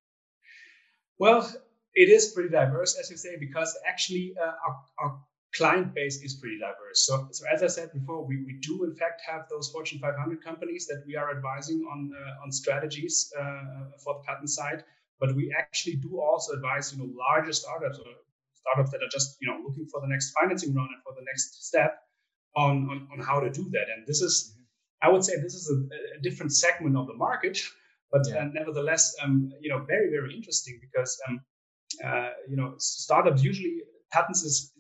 Well, 1.17 1.49
it 1.93 2.09
is 2.09 2.31
pretty 2.33 2.49
diverse, 2.49 2.97
as 2.99 3.09
you 3.09 3.17
say, 3.17 3.37
because 3.39 3.77
actually 3.87 4.35
uh, 4.41 4.51
our, 4.67 4.81
our 4.99 5.19
client 5.55 5.93
base 5.93 6.21
is 6.21 6.35
pretty 6.35 6.59
diverse. 6.59 7.05
So, 7.05 7.27
so 7.31 7.45
as 7.53 7.63
I 7.63 7.67
said 7.67 7.91
before, 7.93 8.25
we, 8.25 8.43
we 8.45 8.59
do 8.61 8.83
in 8.83 8.95
fact 8.95 9.21
have 9.25 9.43
those 9.49 9.69
Fortune 9.69 9.99
500 9.99 10.43
companies 10.43 10.85
that 10.87 11.03
we 11.07 11.15
are 11.15 11.31
advising 11.35 11.85
on 11.91 12.11
uh, 12.13 12.43
on 12.43 12.51
strategies 12.51 13.31
uh, 13.39 13.89
for 14.03 14.15
the 14.15 14.23
patent 14.27 14.49
side. 14.49 14.83
But 15.19 15.35
we 15.35 15.53
actually 15.57 15.95
do 15.95 16.19
also 16.19 16.53
advise, 16.53 16.91
you 16.91 16.99
know, 16.99 17.09
larger 17.17 17.53
startups 17.53 17.99
or 17.99 18.11
startups 18.53 18.91
that 18.91 19.01
are 19.01 19.11
just, 19.11 19.37
you 19.41 19.47
know, 19.47 19.59
looking 19.65 19.87
for 19.87 20.01
the 20.01 20.07
next 20.07 20.33
financing 20.39 20.73
round 20.75 20.89
and 20.93 21.01
for 21.03 21.13
the 21.15 21.25
next 21.25 21.65
step 21.65 22.01
on, 22.57 22.89
on, 22.89 23.07
on 23.13 23.25
how 23.25 23.39
to 23.39 23.49
do 23.49 23.69
that. 23.71 23.87
And 23.95 24.05
this 24.05 24.21
is, 24.21 24.57
I 25.01 25.09
would 25.09 25.23
say, 25.23 25.35
this 25.35 25.53
is 25.53 25.71
a, 25.71 26.17
a 26.17 26.21
different 26.21 26.51
segment 26.51 26.97
of 26.97 27.07
the 27.07 27.13
market, 27.13 27.57
but 28.11 28.27
yeah. 28.27 28.39
uh, 28.39 28.45
nevertheless, 28.53 29.15
um, 29.23 29.53
you 29.61 29.69
know, 29.69 29.85
very, 29.85 30.09
very 30.09 30.35
interesting 30.35 30.79
because, 30.81 31.17
um, 31.29 31.39
uh, 32.03 32.31
you 32.49 32.57
know, 32.57 32.73
startups 32.77 33.41
usually 33.41 33.83
patents 34.11 34.43
is 34.43 34.71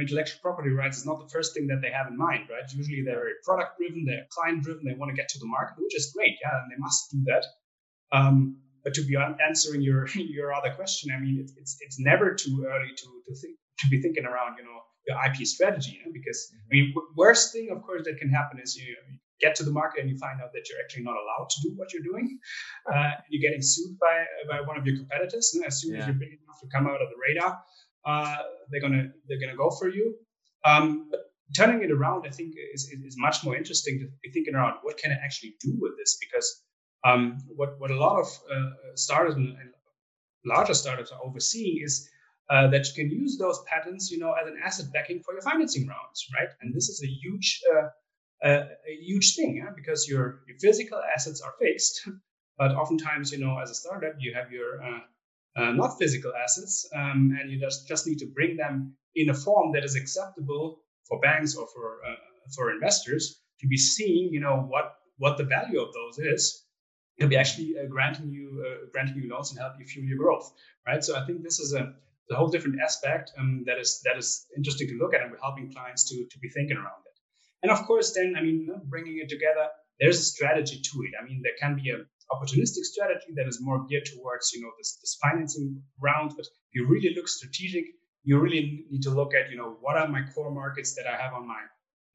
intellectual 0.00 0.40
property 0.42 0.70
rights 0.70 0.98
is 0.98 1.06
not 1.06 1.20
the 1.20 1.28
first 1.28 1.54
thing 1.54 1.66
that 1.68 1.80
they 1.82 1.90
have 1.90 2.08
in 2.08 2.16
mind, 2.16 2.48
right? 2.50 2.64
Usually 2.72 3.02
they're 3.02 3.14
very 3.14 3.34
product 3.44 3.78
driven, 3.78 4.04
they're 4.04 4.26
client 4.30 4.62
driven, 4.62 4.84
they 4.84 4.94
want 4.94 5.10
to 5.10 5.16
get 5.16 5.28
to 5.30 5.38
the 5.38 5.46
market, 5.46 5.76
which 5.78 5.94
is 5.94 6.12
great, 6.16 6.36
yeah, 6.42 6.62
and 6.62 6.72
they 6.72 6.78
must 6.78 7.10
do 7.10 7.18
that. 7.26 7.44
Um, 8.12 8.56
but 8.82 8.94
to 8.94 9.02
be 9.02 9.16
answering 9.46 9.82
your 9.82 10.08
your 10.14 10.52
other 10.52 10.72
question, 10.74 11.12
I 11.14 11.20
mean, 11.20 11.38
it's 11.40 11.52
it's, 11.56 11.76
it's 11.80 12.00
never 12.00 12.34
too 12.34 12.66
early 12.66 12.90
to 12.96 13.06
to 13.28 13.34
think 13.40 13.56
to 13.80 13.88
be 13.88 14.00
thinking 14.00 14.24
around, 14.24 14.56
you 14.58 14.64
know, 14.64 14.80
your 15.06 15.16
IP 15.24 15.46
strategy, 15.46 15.98
you 15.98 16.04
know, 16.04 16.12
because 16.12 16.52
I 16.52 16.68
mean, 16.70 16.94
worst 17.16 17.52
thing, 17.52 17.70
of 17.70 17.82
course, 17.82 18.02
that 18.04 18.18
can 18.18 18.28
happen 18.28 18.60
is 18.62 18.76
you, 18.76 18.94
you 19.08 19.18
get 19.40 19.54
to 19.56 19.64
the 19.64 19.70
market 19.70 20.00
and 20.00 20.10
you 20.10 20.18
find 20.18 20.40
out 20.40 20.52
that 20.52 20.68
you're 20.68 20.78
actually 20.82 21.04
not 21.04 21.16
allowed 21.16 21.48
to 21.48 21.60
do 21.62 21.72
what 21.76 21.92
you're 21.92 22.02
doing. 22.02 22.38
Uh, 22.92 23.12
you're 23.30 23.40
getting 23.40 23.62
sued 23.62 23.98
by 23.98 24.24
by 24.48 24.60
one 24.60 24.78
of 24.78 24.86
your 24.86 24.96
competitors, 24.96 25.52
and 25.54 25.64
as 25.64 25.80
soon 25.80 25.94
yeah. 25.94 26.00
as 26.00 26.06
you're 26.06 26.16
big 26.16 26.28
enough 26.28 26.60
to 26.60 26.68
come 26.68 26.86
out 26.86 27.00
of 27.00 27.08
the 27.08 27.18
radar, 27.20 27.58
uh, 28.04 28.36
they're 28.70 28.80
gonna 28.80 29.08
they're 29.28 29.40
gonna 29.40 29.56
go 29.56 29.70
for 29.70 29.88
you. 29.88 30.14
Um, 30.64 31.08
but 31.10 31.20
turning 31.56 31.82
it 31.82 31.90
around, 31.90 32.26
I 32.26 32.30
think 32.30 32.54
is, 32.74 32.88
is 33.04 33.16
much 33.18 33.44
more 33.44 33.56
interesting 33.56 33.98
to 34.00 34.06
be 34.22 34.30
thinking 34.30 34.54
around 34.54 34.76
what 34.82 34.98
can 34.98 35.10
I 35.10 35.16
actually 35.24 35.54
do 35.60 35.76
with 35.80 35.96
this 35.98 36.18
because 36.20 36.62
um, 37.04 37.38
what 37.56 37.78
what 37.78 37.90
a 37.90 37.96
lot 37.96 38.20
of 38.20 38.26
uh, 38.54 38.70
startups 38.94 39.36
and 39.36 39.56
larger 40.44 40.74
startups 40.74 41.12
are 41.12 41.20
overseeing 41.24 41.82
is 41.84 42.08
uh, 42.50 42.66
that 42.68 42.86
you 42.88 42.94
can 42.94 43.10
use 43.10 43.38
those 43.38 43.62
patents, 43.66 44.10
you 44.10 44.18
know, 44.18 44.32
as 44.32 44.48
an 44.48 44.56
asset 44.64 44.86
backing 44.92 45.22
for 45.22 45.32
your 45.34 45.42
financing 45.42 45.86
rounds, 45.86 46.26
right? 46.34 46.48
And 46.60 46.74
this 46.74 46.88
is 46.88 47.02
a 47.02 47.06
huge 47.06 47.60
uh, 47.74 47.88
uh, 48.46 48.64
a 48.88 48.94
huge 49.00 49.34
thing, 49.34 49.56
yeah? 49.56 49.70
because 49.74 50.08
your 50.08 50.40
your 50.48 50.58
physical 50.58 51.00
assets 51.14 51.40
are 51.40 51.54
fixed, 51.60 52.08
but 52.58 52.72
oftentimes, 52.72 53.32
you 53.32 53.38
know, 53.38 53.58
as 53.58 53.70
a 53.70 53.74
startup, 53.74 54.14
you 54.18 54.34
have 54.34 54.50
your 54.50 54.82
uh, 55.56 55.72
not 55.72 55.98
physical 55.98 56.32
assets, 56.34 56.88
um, 56.94 57.36
and 57.40 57.50
you 57.50 57.58
just 57.60 57.88
just 57.88 58.06
need 58.06 58.18
to 58.18 58.26
bring 58.26 58.56
them 58.56 58.94
in 59.14 59.30
a 59.30 59.34
form 59.34 59.72
that 59.72 59.84
is 59.84 59.96
acceptable 59.96 60.80
for 61.08 61.18
banks 61.20 61.56
or 61.56 61.66
for 61.74 61.98
uh, 62.08 62.14
for 62.54 62.70
investors 62.70 63.40
to 63.60 63.66
be 63.66 63.76
seeing, 63.76 64.32
you 64.32 64.40
know, 64.40 64.66
what 64.68 64.94
what 65.18 65.36
the 65.36 65.44
value 65.44 65.80
of 65.80 65.92
those 65.92 66.18
is 66.18 66.64
to 67.20 67.26
be 67.26 67.36
actually 67.36 67.74
uh, 67.78 67.86
granting 67.86 68.30
you 68.30 68.64
uh, 68.66 68.86
granting 68.92 69.16
you 69.22 69.28
loans 69.28 69.50
and 69.50 69.60
help 69.60 69.74
you 69.78 69.86
fuel 69.86 70.06
your 70.06 70.18
growth, 70.18 70.52
right? 70.86 71.04
So 71.04 71.16
I 71.16 71.26
think 71.26 71.42
this 71.42 71.58
is 71.58 71.74
a 71.74 71.92
the 72.28 72.36
whole 72.36 72.48
different 72.48 72.80
aspect 72.80 73.32
um, 73.38 73.64
that 73.66 73.78
is 73.78 74.00
that 74.04 74.16
is 74.16 74.46
interesting 74.56 74.88
to 74.88 74.94
look 74.94 75.14
at, 75.14 75.20
and 75.20 75.30
we're 75.30 75.40
helping 75.40 75.72
clients 75.72 76.08
to 76.10 76.26
to 76.30 76.38
be 76.38 76.48
thinking 76.48 76.76
around 76.76 77.02
it. 77.06 77.16
And 77.62 77.70
of 77.70 77.84
course, 77.86 78.14
then 78.14 78.34
I 78.38 78.42
mean, 78.42 78.68
bringing 78.84 79.18
it 79.18 79.28
together, 79.28 79.66
there's 80.00 80.18
a 80.20 80.22
strategy 80.22 80.80
to 80.80 81.02
it. 81.02 81.12
I 81.20 81.24
mean, 81.24 81.42
there 81.42 81.58
can 81.60 81.74
be 81.76 81.90
a 81.90 81.98
opportunistic 82.32 82.84
strategy 82.84 83.32
that 83.34 83.46
is 83.46 83.58
more 83.60 83.86
geared 83.88 84.06
towards 84.06 84.52
you 84.52 84.62
know 84.62 84.70
this, 84.78 84.98
this 85.00 85.18
financing 85.22 85.82
round 86.00 86.30
but 86.36 86.46
if 86.46 86.72
you 86.74 86.86
really 86.86 87.14
look 87.14 87.28
strategic 87.28 87.84
you 88.22 88.38
really 88.38 88.84
need 88.90 89.02
to 89.02 89.10
look 89.10 89.34
at 89.34 89.50
you 89.50 89.56
know 89.56 89.76
what 89.80 89.96
are 89.96 90.08
my 90.08 90.22
core 90.34 90.50
markets 90.50 90.94
that 90.94 91.06
i 91.06 91.16
have 91.20 91.34
on 91.34 91.46
my 91.46 91.62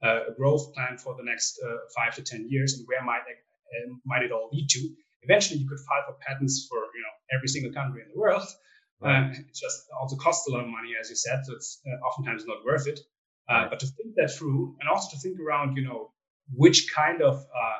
uh, 0.07 0.19
growth 0.37 0.73
plan 0.73 0.97
for 0.97 1.15
the 1.15 1.23
next 1.23 1.59
uh, 1.65 1.77
five 1.95 2.13
to 2.15 2.21
ten 2.21 2.47
years 2.49 2.77
and 2.77 2.87
where 2.87 3.03
might 3.03 3.21
uh, 3.21 3.93
might 4.05 4.23
it 4.23 4.31
all 4.31 4.49
lead 4.51 4.67
to 4.69 4.79
eventually 5.23 5.59
you 5.59 5.67
could 5.67 5.79
file 5.79 6.03
for 6.07 6.15
patents 6.25 6.67
for 6.69 6.77
you 6.77 7.01
know 7.01 7.13
every 7.35 7.47
single 7.47 7.73
country 7.73 8.01
in 8.01 8.07
the 8.13 8.19
world 8.19 8.47
right. 9.01 9.35
it 9.35 9.45
just 9.53 9.87
also 9.99 10.15
costs 10.15 10.47
a 10.47 10.51
lot 10.51 10.61
of 10.61 10.69
money 10.69 10.91
as 10.99 11.09
you 11.09 11.15
said 11.15 11.41
so 11.45 11.53
it's 11.53 11.81
uh, 11.87 12.07
oftentimes 12.07 12.45
not 12.45 12.57
worth 12.65 12.87
it 12.87 12.99
uh, 13.49 13.53
right. 13.53 13.69
but 13.69 13.79
to 13.79 13.87
think 13.87 14.13
that 14.15 14.31
through 14.31 14.75
and 14.79 14.89
also 14.89 15.15
to 15.15 15.21
think 15.21 15.39
around 15.39 15.75
you 15.75 15.83
know 15.83 16.11
which 16.53 16.93
kind 16.93 17.21
of 17.21 17.35
uh, 17.35 17.79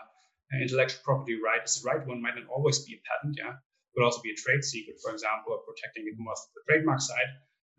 intellectual 0.54 1.02
property 1.04 1.36
right 1.36 1.64
is 1.64 1.82
the 1.82 1.90
right 1.90 2.06
one 2.06 2.22
might 2.22 2.36
not 2.36 2.46
always 2.50 2.80
be 2.80 2.94
a 2.94 3.02
patent, 3.08 3.38
yeah, 3.38 3.54
could 3.96 4.04
also 4.04 4.22
be 4.22 4.32
a 4.32 4.36
trade 4.36 4.64
secret, 4.64 4.98
for 5.04 5.12
example, 5.12 5.54
or 5.54 5.60
protecting 5.60 6.06
it 6.08 6.14
more 6.18 6.34
the 6.54 6.62
trademark 6.68 7.02
side 7.02 7.30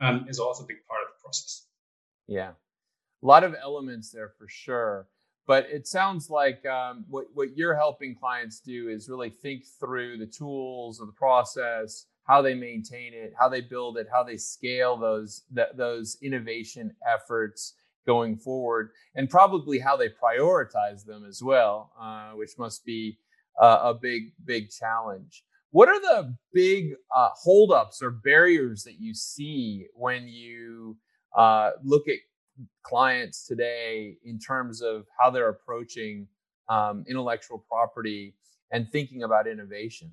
um, 0.00 0.26
is 0.28 0.38
also 0.38 0.64
a 0.64 0.66
big 0.66 0.78
part 0.88 1.02
of 1.02 1.08
the 1.08 1.23
process. 1.23 1.66
Yeah, 2.26 2.50
a 3.23 3.26
lot 3.26 3.44
of 3.44 3.54
elements 3.61 4.11
there 4.11 4.32
for 4.38 4.49
sure. 4.49 5.08
But 5.46 5.66
it 5.70 5.87
sounds 5.87 6.28
like 6.28 6.66
um, 6.66 7.04
what 7.08 7.26
what 7.35 7.56
you're 7.56 7.76
helping 7.76 8.16
clients 8.16 8.58
do 8.58 8.88
is 8.88 9.08
really 9.08 9.30
think 9.30 9.64
through 9.78 10.18
the 10.18 10.26
tools 10.26 11.00
of 11.00 11.06
the 11.06 11.12
process, 11.12 12.06
how 12.25 12.42
they 12.42 12.54
maintain 12.54 13.14
it, 13.14 13.32
how 13.38 13.49
they 13.49 13.61
build 13.61 13.96
it, 13.96 14.08
how 14.12 14.25
they 14.25 14.37
scale 14.37 14.96
those 14.96 15.42
th- 15.54 15.68
those 15.76 16.18
innovation 16.20 16.92
efforts 17.06 17.75
going 18.06 18.36
forward, 18.36 18.90
and 19.14 19.28
probably 19.28 19.78
how 19.78 19.96
they 19.96 20.08
prioritize 20.08 21.04
them 21.04 21.25
as 21.28 21.42
well, 21.42 21.92
uh, 22.00 22.30
which 22.30 22.52
must 22.58 22.84
be 22.84 23.18
uh, 23.60 23.80
a 23.82 23.94
big, 23.94 24.32
big 24.44 24.70
challenge. 24.70 25.44
What 25.70 25.88
are 25.88 26.00
the 26.00 26.34
big 26.52 26.94
uh, 27.14 27.28
holdups 27.34 28.02
or 28.02 28.10
barriers 28.10 28.84
that 28.84 29.00
you 29.00 29.12
see 29.12 29.86
when 29.94 30.28
you 30.28 30.96
uh, 31.36 31.72
look 31.82 32.08
at 32.08 32.18
clients 32.82 33.46
today 33.46 34.16
in 34.25 34.38
terms 34.38 34.80
of 34.80 35.06
how 35.18 35.30
they're 35.30 35.50
approaching 35.50 36.28
um, 36.68 37.04
intellectual 37.08 37.58
property 37.68 38.34
and 38.70 38.90
thinking 38.90 39.22
about 39.25 39.46
innovation? 39.46 40.10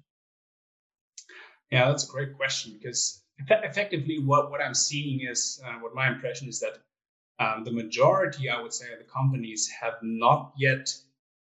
Yeah, 1.72 1.88
that's 1.88 2.08
a 2.08 2.12
great 2.12 2.36
question 2.36 2.78
because 2.78 3.24
effectively 3.50 4.20
what, 4.20 4.52
what 4.52 4.62
I'm 4.62 4.76
seeing 4.76 5.22
is 5.28 5.62
uh, 5.66 5.80
what 5.80 5.96
my 5.96 6.08
impression 6.08 6.48
is 6.48 6.60
that 6.60 6.80
um, 7.40 7.64
the 7.64 7.72
majority, 7.72 8.50
I 8.50 8.62
would 8.62 8.74
say, 8.74 8.92
of 8.94 9.00
the 9.00 9.12
companies 9.12 9.70
have 9.82 9.96
not 10.02 10.54
yet 10.58 10.90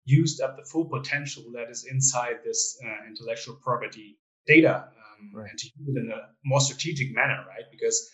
used 0.05 0.41
up 0.41 0.57
the 0.57 0.65
full 0.65 0.85
potential 0.85 1.43
that 1.53 1.69
is 1.69 1.85
inside 1.89 2.37
this 2.43 2.77
uh, 2.85 3.07
intellectual 3.07 3.55
property 3.63 4.17
data 4.45 4.87
um, 4.87 5.31
right. 5.33 5.49
and 5.49 5.57
to 5.57 5.67
use 5.77 5.95
it 5.95 5.99
in 5.99 6.11
a 6.11 6.29
more 6.43 6.59
strategic 6.59 7.13
manner, 7.15 7.45
right? 7.47 7.65
Because 7.71 8.09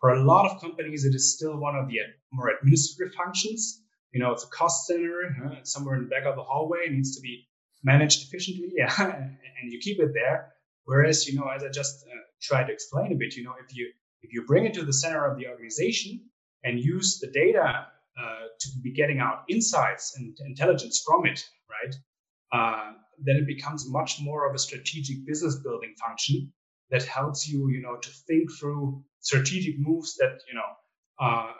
for 0.00 0.10
a 0.10 0.22
lot 0.22 0.50
of 0.50 0.60
companies, 0.60 1.04
it 1.04 1.14
is 1.14 1.34
still 1.34 1.58
one 1.58 1.76
of 1.76 1.88
the 1.88 1.98
more 2.32 2.48
administrative 2.48 3.14
functions. 3.14 3.82
You 4.12 4.20
know, 4.20 4.32
it's 4.32 4.44
a 4.44 4.48
cost 4.48 4.86
center 4.86 5.36
uh, 5.44 5.62
somewhere 5.62 5.96
in 5.96 6.04
the 6.04 6.08
back 6.08 6.24
of 6.24 6.36
the 6.36 6.42
hallway. 6.42 6.80
It 6.86 6.92
needs 6.92 7.14
to 7.16 7.22
be 7.22 7.46
managed 7.84 8.26
efficiently, 8.26 8.72
yeah, 8.76 8.92
and 8.98 9.72
you 9.72 9.78
keep 9.80 10.00
it 10.00 10.12
there. 10.12 10.52
Whereas, 10.84 11.28
you 11.28 11.38
know, 11.38 11.46
as 11.46 11.62
I 11.62 11.68
just 11.68 12.04
uh, 12.06 12.20
tried 12.42 12.66
to 12.66 12.72
explain 12.72 13.12
a 13.12 13.14
bit, 13.14 13.36
you 13.36 13.44
know, 13.44 13.54
if 13.64 13.76
you 13.76 13.92
if 14.22 14.32
you 14.32 14.44
bring 14.46 14.66
it 14.66 14.74
to 14.74 14.84
the 14.84 14.92
center 14.92 15.24
of 15.24 15.38
the 15.38 15.46
organization, 15.46 16.20
and 16.64 16.78
use 16.78 17.18
the 17.20 17.28
data 17.28 17.86
uh, 18.20 18.46
to 18.58 18.68
be 18.82 18.92
getting 18.92 19.18
out 19.18 19.44
insights 19.48 20.16
and 20.16 20.36
intelligence 20.44 21.02
from 21.06 21.26
it, 21.26 21.42
right? 21.70 21.94
Uh, 22.52 22.92
then 23.24 23.36
it 23.36 23.46
becomes 23.46 23.88
much 23.88 24.20
more 24.20 24.48
of 24.48 24.54
a 24.54 24.58
strategic 24.58 25.24
business 25.26 25.56
building 25.56 25.94
function 26.04 26.52
that 26.90 27.04
helps 27.04 27.48
you, 27.48 27.68
you 27.70 27.80
know, 27.80 27.96
to 27.96 28.10
think 28.26 28.50
through 28.58 29.02
strategic 29.20 29.78
moves 29.78 30.16
that, 30.16 30.40
you 30.48 30.54
know, 30.54 30.70
uh, 31.20 31.46
uh 31.46 31.52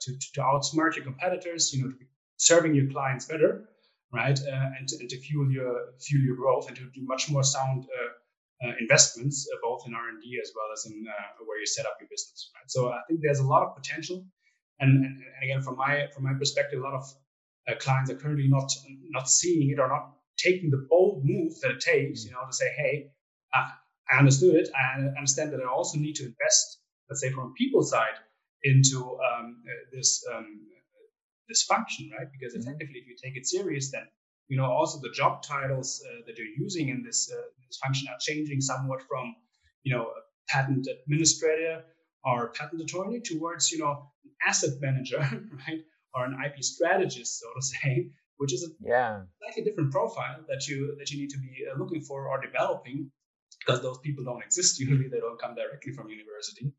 to, 0.00 0.12
to 0.34 0.40
outsmart 0.40 0.94
your 0.94 1.04
competitors, 1.04 1.72
you 1.72 1.82
know, 1.82 1.90
to 1.90 1.96
be 1.96 2.06
serving 2.36 2.74
your 2.74 2.88
clients 2.90 3.24
better, 3.24 3.70
right? 4.12 4.38
Uh, 4.38 4.68
and, 4.78 4.88
and 5.00 5.08
to 5.08 5.18
fuel 5.18 5.50
your 5.50 5.94
fuel 6.00 6.22
your 6.22 6.36
growth 6.36 6.68
and 6.68 6.76
to 6.76 6.84
do 6.94 7.02
much 7.02 7.30
more 7.30 7.42
sound 7.42 7.86
uh, 8.64 8.72
investments, 8.78 9.48
both 9.62 9.82
in 9.86 9.94
R 9.94 10.08
and 10.10 10.22
D 10.22 10.38
as 10.42 10.52
well 10.54 10.66
as 10.72 10.84
in 10.86 11.04
where 11.46 11.58
you 11.58 11.66
set 11.66 11.86
up 11.86 11.96
your 11.98 12.08
business, 12.10 12.50
right? 12.54 12.70
So 12.70 12.90
I 12.90 13.00
think 13.08 13.20
there's 13.22 13.40
a 13.40 13.46
lot 13.46 13.62
of 13.62 13.74
potential 13.74 14.24
and, 14.80 15.04
and, 15.04 15.04
and 15.04 15.42
again, 15.42 15.62
from 15.62 15.76
my 15.76 16.06
from 16.14 16.24
my 16.24 16.34
perspective, 16.34 16.80
a 16.80 16.82
lot 16.82 16.94
of 16.94 17.04
uh, 17.68 17.74
clients 17.78 18.10
are 18.10 18.16
currently 18.16 18.48
not 18.48 18.70
not 19.10 19.28
seeing 19.28 19.70
it 19.70 19.78
or 19.78 19.88
not 19.88 20.12
taking 20.36 20.70
the 20.70 20.86
bold 20.90 21.24
move 21.24 21.52
that 21.62 21.70
it 21.70 21.80
takes, 21.80 22.24
you 22.24 22.30
know, 22.30 22.44
to 22.46 22.52
say, 22.52 22.70
hey, 22.76 23.10
uh, 23.54 23.68
I 24.10 24.18
understood 24.18 24.54
it. 24.54 24.68
I 24.74 25.00
understand 25.16 25.52
that 25.52 25.60
I 25.60 25.68
also 25.68 25.98
need 25.98 26.14
to 26.16 26.24
invest, 26.24 26.80
let's 27.08 27.20
say, 27.20 27.30
from 27.30 27.50
a 27.50 27.52
people 27.54 27.82
side, 27.82 28.18
into 28.62 28.98
um, 28.98 29.62
uh, 29.66 29.90
this 29.92 30.24
um, 30.32 30.60
this 31.48 31.62
function, 31.62 32.10
right? 32.18 32.28
Because 32.32 32.54
mm-hmm. 32.54 32.68
effectively, 32.68 33.00
if 33.00 33.06
you 33.06 33.16
take 33.22 33.36
it 33.36 33.46
serious, 33.46 33.90
then 33.90 34.06
you 34.48 34.56
know 34.56 34.66
also 34.66 35.00
the 35.00 35.12
job 35.14 35.42
titles 35.42 36.02
uh, 36.08 36.20
that 36.26 36.36
you're 36.38 36.56
using 36.58 36.88
in 36.88 37.02
this 37.02 37.30
uh, 37.32 37.42
this 37.66 37.78
function 37.78 38.08
are 38.08 38.18
changing 38.20 38.60
somewhat 38.60 39.02
from 39.08 39.34
you 39.82 39.94
know 39.94 40.02
a 40.02 40.20
patent 40.48 40.86
administrator 41.02 41.84
or 42.26 42.50
patent 42.50 42.82
attorney 42.82 43.20
towards 43.20 43.70
you 43.70 43.78
know 43.78 44.10
an 44.24 44.30
asset 44.46 44.74
manager, 44.80 45.18
right, 45.68 45.80
or 46.14 46.24
an 46.24 46.36
IP 46.44 46.62
strategist, 46.62 47.40
so 47.40 47.46
to 47.54 47.62
say, 47.62 48.10
which 48.38 48.52
is 48.52 48.64
a 48.64 48.68
yeah. 48.86 49.20
slightly 49.38 49.64
different 49.64 49.92
profile 49.92 50.44
that 50.48 50.66
you 50.66 50.94
that 50.98 51.10
you 51.10 51.20
need 51.20 51.30
to 51.30 51.38
be 51.38 51.64
uh, 51.70 51.78
looking 51.78 52.02
for 52.02 52.28
or 52.28 52.40
developing, 52.40 53.10
because 53.60 53.80
those 53.80 53.98
people 53.98 54.24
don't 54.24 54.42
exist 54.42 54.78
usually; 54.80 55.08
they 55.08 55.20
don't 55.20 55.40
come 55.40 55.54
directly 55.54 55.92
from 55.92 56.08
university, 56.10 56.72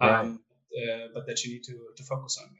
right. 0.00 0.20
um, 0.20 0.40
uh, 0.76 1.06
but 1.14 1.26
that 1.26 1.42
you 1.44 1.54
need 1.54 1.64
to 1.64 1.76
to 1.96 2.02
focus 2.04 2.38
on. 2.42 2.50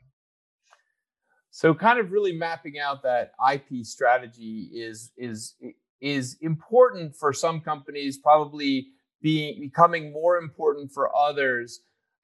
So, 1.52 1.75
kind 1.75 1.99
of 1.99 2.12
really 2.12 2.32
mapping 2.32 2.78
out 2.78 3.02
that 3.02 3.32
IP 3.52 3.85
strategy 3.85 4.70
is 4.73 5.12
is 5.16 5.56
is 6.00 6.38
important 6.40 7.14
for 7.14 7.32
some 7.32 7.61
companies, 7.61 8.16
probably 8.16 8.87
being 9.20 9.61
becoming 9.61 10.12
more 10.12 10.38
important 10.38 10.92
for 10.92 11.14
others. 11.14 11.80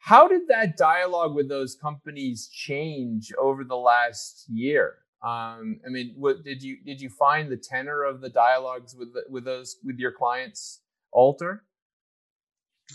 How 0.06 0.28
did 0.28 0.46
that 0.46 0.76
dialogue 0.76 1.34
with 1.34 1.48
those 1.48 1.74
companies 1.74 2.46
change 2.46 3.32
over 3.36 3.64
the 3.64 3.76
last 3.76 4.44
year? 4.48 4.98
Um, 5.20 5.80
I 5.84 5.88
mean, 5.88 6.14
what 6.16 6.44
did 6.44 6.62
you 6.62 6.76
did 6.86 7.00
you 7.00 7.08
find 7.08 7.50
the 7.50 7.56
tenor 7.56 8.04
of 8.04 8.20
the 8.20 8.28
dialogues 8.28 8.94
with 8.94 9.08
with 9.28 9.44
those 9.44 9.78
with 9.82 9.98
your 9.98 10.12
clients 10.12 10.82
alter? 11.10 11.64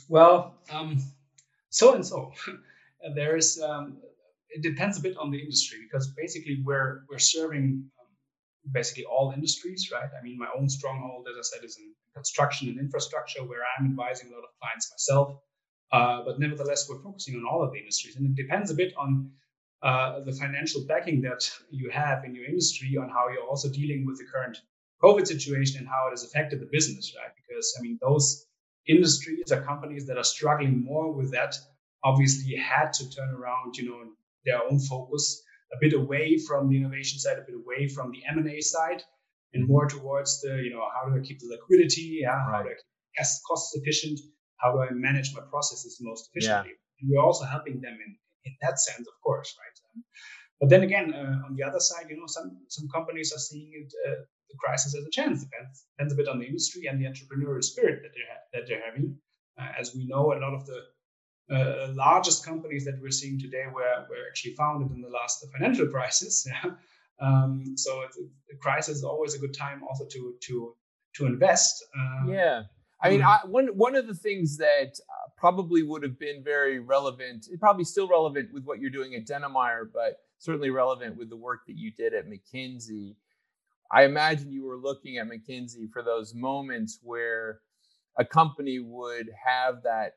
Well, 0.08 0.56
um, 0.72 1.04
so 1.70 1.96
and 1.96 2.06
so. 2.06 2.32
There's 3.14 3.60
um, 3.60 3.98
it 4.50 4.62
depends 4.62 4.98
a 4.98 5.02
bit 5.02 5.18
on 5.18 5.32
the 5.32 5.40
industry 5.40 5.80
because 5.84 6.14
basically 6.16 6.62
we're 6.64 7.04
we're 7.10 7.20
serving 7.20 7.92
um, 8.00 8.72
basically 8.72 9.04
all 9.04 9.34
industries, 9.36 9.90
right? 9.92 10.10
I 10.18 10.24
mean, 10.24 10.38
my 10.38 10.48
own 10.58 10.70
stronghold, 10.70 11.28
as 11.30 11.36
I 11.38 11.44
said, 11.58 11.66
is 11.66 11.78
in 11.78 11.92
construction 12.16 12.70
and 12.70 12.80
infrastructure, 12.80 13.44
where 13.44 13.64
I'm 13.78 13.88
advising 13.88 14.30
a 14.30 14.36
lot 14.36 14.46
of 14.46 14.52
clients 14.62 14.90
myself. 14.94 15.42
Uh, 15.92 16.24
but 16.24 16.40
nevertheless, 16.40 16.88
we're 16.90 17.02
focusing 17.02 17.36
on 17.36 17.46
all 17.46 17.64
of 17.64 17.72
the 17.72 17.80
industries, 17.80 18.16
and 18.16 18.26
it 18.26 18.36
depends 18.36 18.72
a 18.72 18.74
bit 18.74 18.94
on 18.98 19.30
uh, 19.84 20.20
the 20.22 20.32
financial 20.32 20.86
backing 20.86 21.22
that 21.22 21.50
you 21.70 21.90
have 21.90 22.24
in 22.24 22.36
your 22.36 22.46
industry, 22.46 22.98
on 22.98 23.10
how 23.10 23.28
you're 23.30 23.44
also 23.44 23.70
dealing 23.70 24.06
with 24.06 24.18
the 24.18 24.26
current 24.26 24.58
COVID 25.04 25.28
situation 25.28 25.80
and 25.80 25.88
how 25.88 26.08
it 26.08 26.12
has 26.12 26.24
affected 26.24 26.60
the 26.60 26.70
business, 26.72 27.14
right? 27.18 27.32
Because 27.36 27.76
I 27.78 27.82
mean, 27.82 27.98
those 28.02 28.46
industries 28.88 29.52
are 29.52 29.62
companies 29.64 30.06
that 30.08 30.18
are 30.18 30.24
struggling 30.24 30.84
more 30.84 31.12
with 31.12 31.32
that 31.32 31.58
obviously 32.04 32.56
had 32.56 32.94
to 32.94 33.10
turn 33.10 33.30
around, 33.30 33.78
you 33.78 33.90
know, 33.90 34.04
their 34.46 34.64
own 34.64 34.80
focus 34.80 35.44
a 35.74 35.78
bit 35.80 35.94
away 35.94 36.38
from 36.38 36.70
the 36.70 36.78
innovation 36.78 37.20
side, 37.20 37.38
a 37.38 37.42
bit 37.42 37.56
away 37.56 37.88
from 37.88 38.12
the 38.12 38.22
M&A 38.30 38.60
side, 38.62 39.04
and 39.54 39.68
more 39.68 39.88
towards 39.88 40.42
the, 40.42 40.62
you 40.64 40.72
know, 40.72 40.84
how 40.94 41.10
do 41.10 41.18
I 41.18 41.22
keep 41.22 41.40
the 41.40 41.48
liquidity? 41.48 42.20
Yeah, 42.22 42.30
right. 42.30 42.46
how 42.46 42.64
do 42.64 42.70
I 42.70 42.74
keep 42.74 43.28
costs 43.48 43.76
efficient? 43.76 44.20
How 44.62 44.72
do 44.72 44.82
I 44.82 44.92
manage 44.92 45.34
my 45.34 45.42
processes 45.50 45.98
most 46.02 46.30
efficiently? 46.30 46.72
Yeah. 46.72 47.02
And 47.02 47.10
we're 47.10 47.24
also 47.24 47.46
helping 47.46 47.82
them 47.82 47.98
in, 48.06 48.16
in 48.46 48.54
that 48.62 48.80
sense, 48.80 49.08
of 49.08 49.18
course, 49.24 49.56
right? 49.60 49.78
Um, 49.96 50.04
but 50.60 50.70
then 50.70 50.84
again, 50.84 51.14
uh, 51.14 51.48
on 51.48 51.56
the 51.56 51.64
other 51.64 51.80
side, 51.80 52.06
you 52.10 52.18
know, 52.18 52.28
some 52.28 52.60
some 52.68 52.88
companies 52.90 53.34
are 53.34 53.40
seeing 53.40 53.72
it, 53.74 53.92
uh, 54.08 54.22
the 54.50 54.58
crisis 54.60 54.96
as 54.96 55.06
a 55.06 55.10
chance. 55.10 55.44
Depends 55.44 55.86
depends 55.98 56.14
a 56.14 56.16
bit 56.16 56.28
on 56.28 56.40
the 56.40 56.46
industry 56.46 56.86
and 56.88 57.00
the 57.00 57.06
entrepreneurial 57.06 57.64
spirit 57.64 58.02
that 58.04 58.12
they're 58.16 58.40
that 58.54 58.68
they're 58.68 58.86
having. 58.86 59.18
Uh, 59.60 59.72
as 59.80 59.96
we 59.96 60.06
know, 60.06 60.34
a 60.34 60.40
lot 60.40 60.54
of 60.54 60.66
the 60.66 60.82
uh, 61.52 61.92
largest 61.94 62.46
companies 62.46 62.86
that 62.86 63.00
we're 63.02 63.12
seeing 63.12 63.40
today 63.40 63.66
were, 63.74 64.06
were 64.10 64.24
actually 64.30 64.54
founded 64.54 64.92
in 64.92 65.02
the 65.02 65.10
last 65.10 65.46
financial 65.52 65.88
crisis. 65.88 66.48
Yeah? 66.64 66.72
Um, 67.20 67.78
so 67.78 68.04
the 68.50 68.58
crisis 68.58 68.98
is 68.98 69.04
always 69.04 69.36
a 69.36 69.40
good 69.40 69.54
time 69.54 69.84
also 69.88 70.06
to 70.06 70.36
to 70.48 70.76
to 71.18 71.26
invest. 71.28 71.84
Um, 71.96 72.30
yeah. 72.30 72.64
I 73.04 73.10
mean, 73.10 73.24
I, 73.24 73.40
one 73.46 73.68
one 73.70 73.96
of 73.96 74.08
the 74.08 74.14
things 74.14 74.58
that 74.58 75.00
uh, 75.00 75.30
probably 75.38 75.82
would 75.82 76.04
have 76.04 76.20
been 76.20 76.44
very 76.44 76.80
relevant, 76.80 77.48
probably 77.60 77.84
still 77.84 78.08
relevant 78.08 78.54
with 78.54 78.64
what 78.64 78.80
you're 78.80 78.92
doing 78.92 79.16
at 79.16 79.26
Dennemeyer, 79.26 79.90
but 79.92 80.18
certainly 80.38 80.70
relevant 80.70 81.18
with 81.18 81.30
the 81.30 81.38
work 81.38 81.62
that 81.68 81.78
you 81.78 81.92
did 81.92 82.14
at 82.14 82.28
McKinsey. 82.28 83.16
I 83.92 84.06
imagine 84.06 84.52
you 84.52 84.66
were 84.66 84.78
looking 84.78 85.18
at 85.18 85.28
McKinsey 85.28 85.92
for 85.92 86.02
those 86.02 86.34
moments 86.34 87.00
where 87.02 87.62
a 88.18 88.26
company 88.26 88.80
would 88.80 89.30
have 89.46 89.84
that 89.84 90.14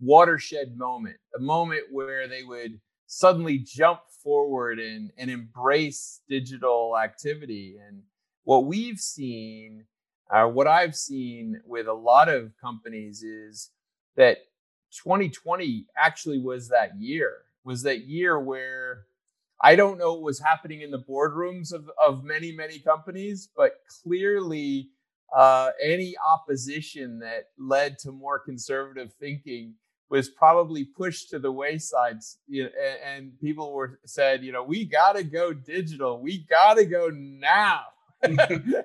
watershed 0.00 0.76
moment, 0.76 1.16
a 1.36 1.40
moment 1.40 1.82
where 1.90 2.28
they 2.28 2.42
would 2.42 2.80
suddenly 3.06 3.58
jump 3.58 4.00
forward 4.22 4.78
and, 4.78 5.10
and 5.16 5.30
embrace 5.30 6.20
digital 6.28 6.98
activity. 6.98 7.76
And 7.86 8.02
what 8.44 8.66
we've 8.66 8.98
seen, 8.98 9.84
uh, 10.30 10.46
what 10.46 10.66
I've 10.66 10.96
seen 10.96 11.60
with 11.64 11.86
a 11.86 11.92
lot 11.92 12.28
of 12.28 12.52
companies 12.60 13.22
is 13.22 13.70
that 14.16 14.38
2020 15.02 15.86
actually 15.96 16.38
was 16.38 16.68
that 16.68 17.00
year, 17.00 17.32
was 17.64 17.82
that 17.82 18.06
year 18.06 18.40
where 18.40 19.04
I 19.60 19.76
don't 19.76 19.98
know 19.98 20.12
what 20.14 20.22
was 20.22 20.40
happening 20.40 20.82
in 20.82 20.90
the 20.90 20.98
boardrooms 20.98 21.72
of, 21.72 21.90
of 22.04 22.24
many, 22.24 22.52
many 22.52 22.78
companies, 22.78 23.48
but 23.56 23.80
clearly 24.02 24.90
uh, 25.34 25.70
any 25.82 26.14
opposition 26.24 27.18
that 27.20 27.48
led 27.58 27.98
to 28.00 28.12
more 28.12 28.38
conservative 28.38 29.12
thinking 29.14 29.74
was 30.08 30.28
probably 30.28 30.84
pushed 30.84 31.30
to 31.30 31.38
the 31.38 31.50
wayside 31.50 32.18
you 32.46 32.64
know, 32.64 32.70
and, 32.80 33.16
and 33.26 33.40
people 33.40 33.72
were 33.72 33.98
said 34.06 34.44
you 34.44 34.52
know 34.52 34.62
we 34.62 34.84
got 34.84 35.16
to 35.16 35.24
go 35.24 35.52
digital. 35.52 36.20
We 36.20 36.38
got 36.38 36.74
to 36.74 36.84
go 36.84 37.10
now 37.10 37.80
and 38.22 38.84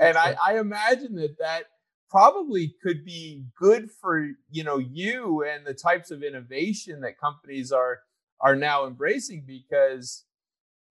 I, 0.00 0.36
I 0.44 0.58
imagine 0.58 1.14
that 1.16 1.38
that 1.38 1.64
probably 2.10 2.74
could 2.82 3.04
be 3.04 3.44
good 3.56 3.90
for 3.90 4.30
you 4.50 4.64
know 4.64 4.78
you 4.78 5.44
and 5.44 5.66
the 5.66 5.74
types 5.74 6.10
of 6.10 6.22
innovation 6.22 7.00
that 7.00 7.18
companies 7.18 7.70
are 7.70 8.00
are 8.40 8.56
now 8.56 8.86
embracing 8.86 9.44
because 9.46 10.24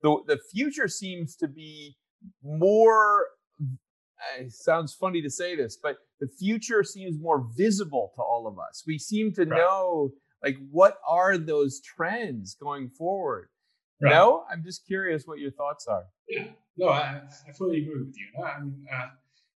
the 0.01 0.17
the 0.27 0.39
future 0.51 0.87
seems 0.87 1.35
to 1.35 1.47
be 1.47 1.97
more 2.43 3.25
eh, 3.61 4.43
it 4.43 4.53
sounds 4.53 4.93
funny 4.93 5.21
to 5.21 5.29
say 5.29 5.55
this, 5.55 5.77
but 5.81 5.97
the 6.19 6.27
future 6.27 6.83
seems 6.83 7.19
more 7.19 7.47
visible 7.55 8.11
to 8.15 8.21
all 8.21 8.47
of 8.47 8.57
us. 8.59 8.83
We 8.85 8.97
seem 8.97 9.33
to 9.33 9.45
right. 9.45 9.57
know 9.57 10.11
like 10.43 10.57
what 10.71 10.97
are 11.07 11.37
those 11.37 11.81
trends 11.81 12.55
going 12.55 12.89
forward. 12.89 13.49
Right. 14.01 14.13
No, 14.13 14.45
I'm 14.49 14.63
just 14.63 14.85
curious 14.87 15.25
what 15.25 15.39
your 15.39 15.51
thoughts 15.51 15.87
are. 15.87 16.05
Yeah, 16.27 16.45
no, 16.77 16.89
I, 16.89 17.21
I 17.47 17.51
fully 17.57 17.81
agree 17.81 17.99
with 17.99 18.15
you. 18.15 18.27
No? 18.37 18.45
I 18.45 18.59
mean, 18.61 18.85
uh, 18.93 19.07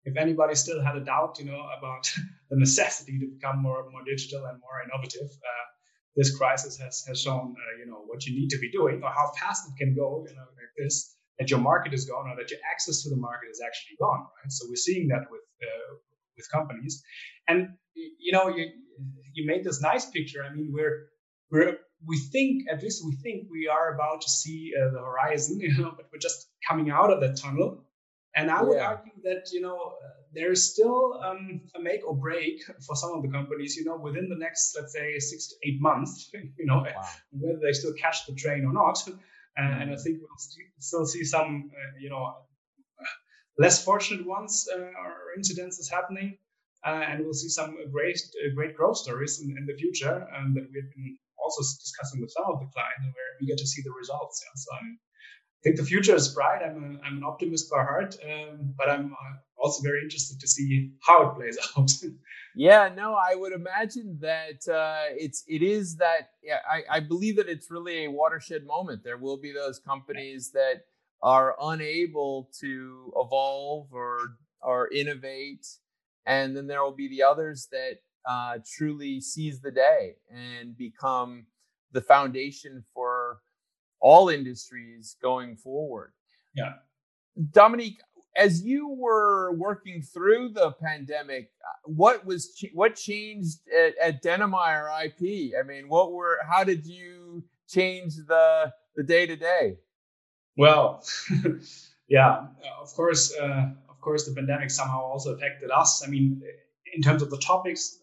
if 0.06 0.18
anybody 0.18 0.56
still 0.56 0.82
had 0.84 0.98
a 0.98 1.04
doubt, 1.04 1.40
you 1.40 1.46
know, 1.46 1.66
about 1.78 2.12
the 2.50 2.58
necessity 2.58 3.20
to 3.20 3.28
become 3.28 3.62
more 3.62 3.90
more 3.90 4.04
digital 4.04 4.46
and 4.46 4.60
more 4.60 4.84
innovative, 4.84 5.30
uh, 5.30 5.66
this 6.16 6.36
crisis 6.38 6.78
has 6.78 7.04
has 7.08 7.22
shown, 7.22 7.56
uh, 7.56 7.80
you 7.80 7.86
know, 7.90 8.04
what 8.06 8.26
you 8.26 8.34
need 8.38 8.50
to 8.50 8.60
be 8.60 8.70
doing 8.72 9.02
or 9.02 9.10
how 9.10 9.32
fast 9.40 9.64
it 9.70 9.78
can 9.78 9.96
go, 9.96 10.26
you 10.28 10.36
know, 10.36 10.48
like 10.60 10.74
this 10.78 11.16
that 11.40 11.50
your 11.50 11.60
market 11.60 11.94
is 11.94 12.06
gone 12.06 12.30
or 12.30 12.36
that 12.36 12.52
your 12.52 12.60
access 12.72 13.02
to 13.04 13.10
the 13.10 13.16
market 13.16 13.48
is 13.50 13.62
actually 13.66 13.96
gone, 14.00 14.22
right? 14.22 14.52
So 14.52 14.66
we're 14.70 14.76
seeing 14.76 15.08
that 15.08 15.24
with 15.32 15.42
uh, 15.64 15.96
with 16.38 16.52
companies, 16.52 17.04
and 17.48 17.70
you 17.96 18.32
know, 18.32 18.50
you 18.50 18.66
you 19.34 19.48
made 19.48 19.64
this 19.64 19.82
nice 19.82 20.06
picture. 20.06 20.44
I 20.44 20.54
mean, 20.54 20.72
we're 20.74 21.08
we're 21.50 21.78
we 22.06 22.18
think 22.18 22.64
at 22.70 22.82
least 22.82 23.06
we 23.06 23.16
think 23.16 23.48
we 23.50 23.68
are 23.68 23.94
about 23.94 24.22
to 24.22 24.30
see 24.30 24.74
uh, 24.80 24.92
the 24.92 25.00
horizon, 25.00 25.60
you 25.62 25.78
know, 25.78 25.94
but 25.96 26.08
we're 26.12 26.20
just 26.20 26.50
coming 26.68 26.90
out 26.90 27.12
of 27.12 27.22
that 27.22 27.38
tunnel. 27.38 27.86
And 28.36 28.50
I 28.50 28.64
would 28.64 28.78
yeah. 28.78 28.88
argue 28.88 29.12
that 29.24 29.50
you 29.52 29.62
know 29.62 29.78
uh, 29.78 30.10
there's 30.34 30.72
still 30.72 31.22
um, 31.24 31.62
a 31.76 31.80
make 31.80 32.06
or 32.06 32.16
break 32.16 32.64
for 32.86 32.96
some 32.96 33.12
of 33.14 33.22
the 33.22 33.30
companies. 33.30 33.76
You 33.76 33.86
know, 33.86 33.98
within 33.98 34.28
the 34.28 34.38
next 34.38 34.76
let's 34.76 34.92
say 34.92 35.20
six 35.20 35.50
to 35.50 35.56
eight 35.64 35.80
months, 35.80 36.32
you 36.34 36.66
know, 36.66 36.78
wow. 36.78 37.08
whether 37.32 37.60
they 37.60 37.74
still 37.74 37.94
catch 37.94 38.26
the 38.26 38.34
train 38.34 38.66
or 38.66 38.74
not. 38.74 38.98
Uh, 39.56 39.62
and 39.62 39.92
I 39.92 39.96
think 39.98 40.18
we'll 40.20 40.70
still 40.80 41.06
see 41.06 41.24
some, 41.24 41.70
uh, 41.72 42.00
you 42.00 42.10
know, 42.10 42.34
less 43.60 43.86
fortunate 43.86 44.26
ones 44.26 44.68
uh, 44.74 44.80
or 44.80 45.38
incidences 45.38 45.92
happening, 45.92 46.40
and 46.84 47.24
we'll 47.24 47.36
see 47.36 47.50
some 47.50 47.78
great 47.92 48.20
great 48.56 48.76
growth 48.76 48.98
stories 48.98 49.42
in, 49.44 49.56
in 49.56 49.68
the 49.68 49.76
future 49.76 50.28
um, 50.36 50.56
that 50.56 50.64
we've 50.74 50.90
been 50.96 51.20
also 51.58 51.78
discussing 51.80 52.22
with 52.22 52.32
some 52.32 52.46
of 52.48 52.60
the 52.60 52.68
clients, 52.74 53.06
where 53.06 53.32
we 53.40 53.48
get 53.48 53.58
to 53.58 53.68
see 53.68 53.82
the 53.82 53.92
results. 53.92 54.44
Yeah. 54.44 54.52
So 54.56 54.70
I'm, 54.80 55.00
I 55.00 55.60
think 55.64 55.78
the 55.78 55.86
future 55.86 56.16
is 56.16 56.28
bright. 56.28 56.62
I'm, 56.62 56.78
a, 56.84 57.06
I'm 57.06 57.18
an 57.18 57.24
optimist 57.24 57.70
by 57.72 57.84
heart, 57.84 58.18
um, 58.24 58.74
but 58.78 58.90
I'm 58.90 59.16
also 59.58 59.82
very 59.82 60.02
interested 60.02 60.40
to 60.40 60.48
see 60.48 60.92
how 61.02 61.30
it 61.30 61.36
plays 61.36 61.58
out. 61.78 61.90
yeah, 62.56 62.90
no, 62.94 63.16
I 63.16 63.36
would 63.36 63.54
imagine 63.54 64.18
that 64.22 64.68
uh, 64.68 65.14
it's 65.16 65.44
it 65.48 65.62
is 65.62 65.96
that. 65.98 66.32
Yeah, 66.44 66.60
I, 66.70 66.98
I 66.98 67.00
believe 67.00 67.38
that 67.38 67.48
it's 67.48 67.72
really 67.72 68.06
a 68.06 68.12
watershed 68.12 68.66
moment. 68.66 69.04
There 69.04 69.18
will 69.18 69.38
be 69.38 69.54
those 69.54 69.80
companies 69.80 70.52
that 70.52 70.82
are 71.22 71.56
unable 71.62 72.50
to 72.60 73.14
evolve 73.16 73.88
or 73.94 74.36
or 74.62 74.92
innovate, 74.92 75.66
and 76.26 76.56
then 76.56 76.68
there 76.68 76.84
will 76.84 76.96
be 76.96 77.08
the 77.08 77.24
others 77.24 77.70
that 77.72 78.00
uh, 78.28 78.60
truly 78.78 79.22
seize 79.22 79.62
the 79.62 79.72
day 79.72 80.16
and 80.32 80.78
become 80.78 81.46
the 81.92 82.02
foundation 82.02 82.84
for 82.94 83.40
all 84.00 84.30
industries 84.30 85.16
going 85.22 85.56
forward. 85.56 86.14
Yeah. 86.56 86.74
Dominique, 87.52 88.00
as 88.36 88.64
you 88.64 88.90
were 88.90 89.54
working 89.54 90.02
through 90.02 90.50
the 90.50 90.72
pandemic, 90.72 91.52
uh, 91.64 91.92
what 91.92 92.26
was 92.26 92.54
ch- 92.56 92.72
what 92.74 92.96
changed 92.96 93.60
at, 93.76 93.98
at 93.98 94.24
Dennemeyer 94.24 94.88
IP? 95.06 95.54
I 95.60 95.64
mean, 95.64 95.88
what 95.88 96.12
were 96.12 96.40
how 96.50 96.64
did 96.64 96.86
you 96.86 97.44
change 97.68 98.16
the 98.28 98.74
the 98.96 99.04
day 99.04 99.26
to 99.26 99.36
day? 99.36 99.78
Well, 100.58 101.04
yeah, 102.08 102.48
of 102.82 102.94
course, 102.94 103.34
uh, 103.36 103.70
of 103.90 104.02
course, 104.02 104.28
the 104.28 104.36
pandemic 104.36 104.70
somehow 104.70 105.02
also 105.02 105.34
affected 105.34 105.72
us. 105.72 106.04
I 106.06 106.10
mean, 106.10 106.42
in 106.94 107.02
terms 107.02 107.22
of 107.22 107.30
the 107.30 107.38
topics, 107.38 108.00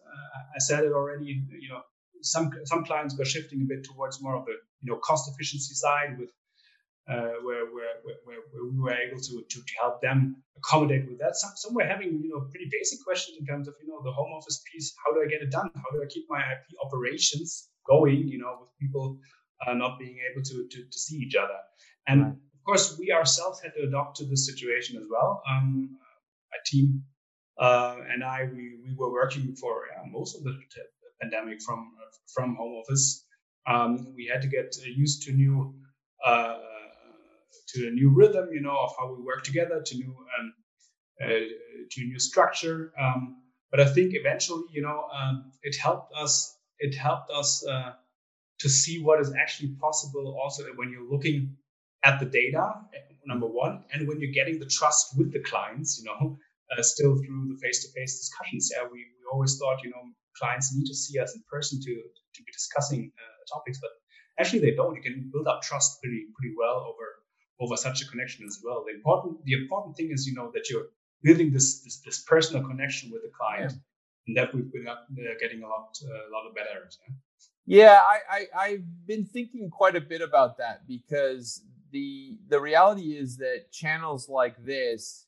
I 0.55 0.59
said 0.59 0.83
it 0.83 0.91
already. 0.91 1.43
You 1.49 1.69
know, 1.69 1.81
some 2.21 2.51
some 2.65 2.83
clients 2.85 3.17
were 3.17 3.25
shifting 3.25 3.61
a 3.61 3.65
bit 3.65 3.83
towards 3.83 4.21
more 4.21 4.35
of 4.35 4.45
the 4.45 4.53
you 4.81 4.91
know 4.91 4.97
cost 4.97 5.31
efficiency 5.31 5.73
side 5.73 6.17
with 6.19 6.29
uh, 7.09 7.41
where, 7.43 7.65
where, 7.73 7.99
where, 8.03 8.15
where, 8.25 8.65
we 8.71 8.79
were 8.79 8.93
able 8.93 9.19
to, 9.19 9.43
to, 9.49 9.59
to 9.59 9.73
help 9.81 10.01
them 10.01 10.35
accommodate 10.57 11.07
with 11.09 11.19
that. 11.19 11.35
Some, 11.35 11.51
some 11.55 11.73
were 11.73 11.83
having, 11.83 12.21
you 12.23 12.29
know, 12.29 12.47
pretty 12.49 12.69
basic 12.71 13.03
questions 13.03 13.37
in 13.39 13.45
terms 13.45 13.67
of, 13.67 13.73
you 13.81 13.89
know, 13.89 14.01
the 14.03 14.11
home 14.11 14.31
office 14.31 14.63
piece. 14.71 14.93
How 15.03 15.13
do 15.13 15.21
I 15.21 15.27
get 15.27 15.41
it 15.41 15.51
done? 15.51 15.69
How 15.75 15.91
do 15.91 16.01
I 16.01 16.05
keep 16.07 16.25
my 16.29 16.39
IP 16.39 16.75
operations 16.85 17.69
going, 17.87 18.27
you 18.27 18.37
know, 18.37 18.57
with 18.61 18.69
people 18.79 19.17
uh, 19.65 19.73
not 19.73 19.99
being 19.99 20.17
able 20.31 20.43
to, 20.43 20.67
to, 20.69 20.83
to, 20.89 20.99
see 20.99 21.17
each 21.17 21.35
other? 21.35 21.57
And 22.07 22.21
right. 22.21 22.31
of 22.31 22.63
course, 22.65 22.97
we 22.99 23.11
ourselves 23.11 23.59
had 23.61 23.73
to 23.75 23.87
adopt 23.87 24.17
to 24.17 24.25
this 24.25 24.45
situation 24.45 24.97
as 24.97 25.07
well. 25.09 25.41
Um, 25.49 25.97
my 26.51 26.57
team 26.65 27.03
uh, 27.61 27.97
and 28.11 28.23
I, 28.23 28.49
we, 28.51 28.79
we 28.83 28.93
were 28.97 29.11
working 29.11 29.55
for 29.55 29.83
most 30.09 30.35
of 30.35 30.43
the 30.43 30.57
pandemic 31.21 31.61
from, 31.61 31.91
from 32.33 32.55
home 32.55 32.73
office. 32.73 33.23
Um, 33.67 34.13
we 34.15 34.25
had 34.25 34.41
to 34.41 34.47
get 34.47 34.75
used 34.83 35.21
to 35.23 35.31
new 35.31 35.75
uh, 36.25 36.57
to 37.67 37.87
a 37.87 37.91
new 37.91 38.09
rhythm, 38.09 38.49
you 38.51 38.61
know, 38.61 38.75
of 38.75 38.93
how 38.97 39.13
we 39.13 39.23
work 39.23 39.43
together, 39.43 39.81
to 39.85 39.95
new 39.95 40.15
um, 40.39 40.53
uh, 41.23 41.27
to 41.91 42.03
new 42.03 42.19
structure. 42.19 42.91
Um, 42.99 43.37
but 43.69 43.79
I 43.79 43.85
think 43.85 44.13
eventually, 44.15 44.63
you 44.71 44.81
know, 44.81 45.07
um, 45.13 45.51
it 45.61 45.75
helped 45.77 46.13
us. 46.15 46.57
It 46.79 46.95
helped 46.95 47.31
us 47.31 47.63
uh, 47.65 47.91
to 48.59 48.69
see 48.69 49.03
what 49.03 49.21
is 49.21 49.33
actually 49.39 49.69
possible. 49.79 50.35
Also, 50.41 50.63
when 50.75 50.89
you're 50.89 51.09
looking 51.09 51.55
at 52.03 52.19
the 52.19 52.25
data, 52.25 52.73
number 53.25 53.45
one, 53.45 53.83
and 53.93 54.07
when 54.07 54.19
you're 54.19 54.31
getting 54.31 54.57
the 54.59 54.65
trust 54.65 55.15
with 55.17 55.31
the 55.31 55.39
clients, 55.39 55.99
you 55.99 56.05
know, 56.05 56.39
uh, 56.71 56.81
still 56.81 57.15
through 57.17 57.47
the 57.49 57.59
face-to-face 57.61 58.17
discussions. 58.17 58.71
Yeah, 58.73 58.83
we, 58.83 58.99
we 58.99 59.23
always 59.31 59.57
thought, 59.57 59.83
you 59.83 59.89
know, 59.89 60.03
clients 60.37 60.75
need 60.75 60.85
to 60.85 60.95
see 60.95 61.19
us 61.19 61.35
in 61.35 61.43
person 61.49 61.79
to 61.81 61.93
to 62.35 62.43
be 62.43 62.51
discussing 62.51 63.11
uh, 63.19 63.55
topics, 63.55 63.79
but 63.79 63.91
actually 64.39 64.59
they 64.59 64.75
don't. 64.75 64.95
You 64.95 65.01
can 65.01 65.29
build 65.31 65.47
up 65.47 65.61
trust 65.61 66.01
pretty 66.01 66.25
pretty 66.35 66.55
well 66.57 66.77
over 66.89 67.05
over 67.59 67.77
such 67.77 68.01
a 68.01 68.07
connection 68.07 68.45
as 68.45 68.59
well. 68.63 68.83
The 68.87 68.95
important 68.95 69.43
the 69.45 69.53
important 69.53 69.95
thing 69.97 70.11
is 70.11 70.25
you 70.25 70.33
know 70.33 70.51
that 70.53 70.69
you're 70.69 70.87
building 71.23 71.51
this 71.51 71.81
this, 71.83 72.01
this 72.05 72.23
personal 72.23 72.65
connection 72.67 73.11
with 73.11 73.21
the 73.23 73.31
client, 73.37 73.73
yeah. 73.73 74.27
and 74.27 74.37
that 74.37 74.53
we've 74.53 74.71
been 74.71 74.87
uh, 74.87 74.95
getting 75.39 75.63
a 75.63 75.67
lot 75.67 75.97
uh, 76.03 76.29
a 76.29 76.31
lot 76.31 76.47
of 76.47 76.55
better. 76.55 76.89
Yeah? 77.07 77.13
Yeah, 77.65 77.99
I, 78.13 78.17
I 78.37 78.63
I've 78.65 79.05
been 79.05 79.25
thinking 79.25 79.69
quite 79.69 79.95
a 79.95 80.01
bit 80.01 80.21
about 80.21 80.57
that 80.57 80.87
because 80.87 81.61
the 81.91 82.39
the 82.47 82.59
reality 82.59 83.17
is 83.17 83.37
that 83.37 83.71
channels 83.71 84.27
like 84.29 84.63
this 84.63 85.27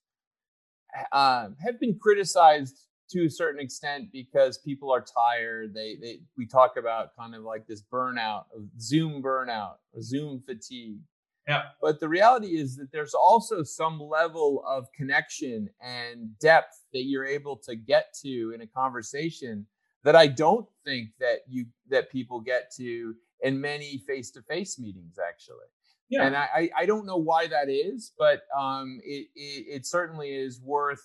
uh, 1.11 1.49
have 1.63 1.79
been 1.79 1.97
criticized 1.99 2.87
to 3.11 3.25
a 3.25 3.29
certain 3.29 3.61
extent 3.61 4.11
because 4.11 4.57
people 4.59 4.91
are 4.91 5.03
tired. 5.03 5.73
They, 5.73 5.97
they 6.01 6.19
we 6.37 6.47
talk 6.47 6.77
about 6.77 7.15
kind 7.17 7.35
of 7.35 7.43
like 7.43 7.67
this 7.67 7.83
burnout, 7.91 8.45
Zoom 8.79 9.21
burnout, 9.21 9.75
or 9.93 10.01
Zoom 10.01 10.41
fatigue. 10.45 10.99
Yeah. 11.47 11.63
But 11.81 11.99
the 11.99 12.07
reality 12.07 12.57
is 12.57 12.77
that 12.77 12.91
there's 12.91 13.13
also 13.13 13.63
some 13.63 13.99
level 13.99 14.63
of 14.65 14.87
connection 14.95 15.69
and 15.81 16.37
depth 16.39 16.81
that 16.93 17.03
you're 17.03 17.25
able 17.25 17.57
to 17.65 17.75
get 17.75 18.13
to 18.21 18.53
in 18.55 18.61
a 18.61 18.67
conversation 18.67 19.67
that 20.03 20.15
I 20.15 20.27
don't 20.27 20.67
think 20.85 21.09
that 21.19 21.39
you 21.47 21.65
that 21.89 22.09
people 22.09 22.39
get 22.39 22.71
to 22.77 23.13
in 23.41 23.59
many 23.59 24.01
face-to-face 24.07 24.79
meetings 24.79 25.17
actually. 25.19 25.67
Yeah. 26.13 26.27
And 26.27 26.35
I, 26.35 26.69
I 26.77 26.85
don't 26.85 27.05
know 27.05 27.17
why 27.17 27.47
that 27.47 27.69
is, 27.69 28.11
but 28.17 28.41
um, 28.57 28.99
it, 29.03 29.27
it, 29.35 29.65
it 29.67 29.85
certainly 29.85 30.29
is 30.29 30.61
worth 30.61 31.03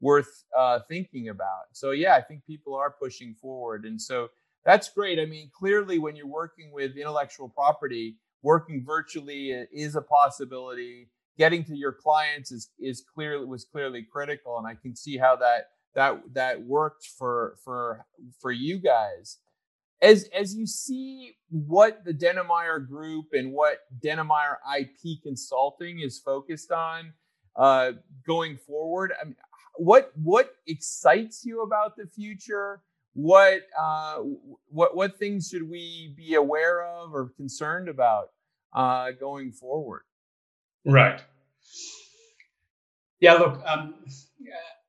worth 0.00 0.44
uh, 0.56 0.80
thinking 0.88 1.28
about. 1.28 1.66
So 1.72 1.90
yeah, 1.90 2.14
I 2.14 2.22
think 2.22 2.46
people 2.46 2.74
are 2.74 2.90
pushing 2.90 3.34
forward, 3.34 3.84
and 3.84 4.00
so 4.00 4.28
that's 4.64 4.88
great. 4.88 5.18
I 5.18 5.26
mean, 5.26 5.50
clearly, 5.56 5.98
when 5.98 6.16
you're 6.16 6.26
working 6.26 6.72
with 6.72 6.96
intellectual 6.96 7.48
property, 7.48 8.16
working 8.42 8.82
virtually 8.84 9.50
is 9.72 9.96
a 9.96 10.02
possibility. 10.02 11.10
Getting 11.38 11.64
to 11.64 11.76
your 11.76 11.92
clients 11.92 12.50
is 12.50 12.70
is 12.78 13.02
clearly 13.14 13.46
was 13.46 13.64
clearly 13.64 14.06
critical, 14.10 14.58
and 14.58 14.66
I 14.66 14.74
can 14.74 14.96
see 14.96 15.16
how 15.16 15.36
that 15.36 15.68
that 15.94 16.22
that 16.34 16.62
worked 16.62 17.06
for 17.18 17.56
for 17.64 18.06
for 18.40 18.52
you 18.52 18.78
guys 18.78 19.38
as 20.02 20.28
as 20.34 20.54
you 20.54 20.66
see 20.66 21.36
what 21.50 22.04
the 22.04 22.12
Dennemeyer 22.12 22.86
Group 22.86 23.26
and 23.32 23.52
what 23.52 23.80
Dennemeyer 24.02 24.56
IP 24.78 25.22
Consulting 25.22 26.00
is 26.00 26.18
focused 26.18 26.72
on 26.72 27.12
uh, 27.56 27.92
going 28.26 28.56
forward, 28.56 29.12
I 29.20 29.24
mean, 29.26 29.36
what 29.76 30.12
what 30.14 30.54
excites 30.66 31.44
you 31.44 31.62
about 31.62 31.96
the 31.96 32.06
future? 32.06 32.82
What 33.12 33.62
uh, 33.78 34.18
what 34.68 34.96
what 34.96 35.18
things 35.18 35.48
should 35.48 35.68
we 35.68 36.14
be 36.16 36.34
aware 36.34 36.84
of 36.84 37.14
or 37.14 37.32
concerned 37.36 37.88
about 37.88 38.30
uh, 38.72 39.10
going 39.12 39.52
forward? 39.52 40.02
Right. 40.84 41.22
Yeah. 43.20 43.34
Look. 43.34 43.60
Um, 43.66 43.94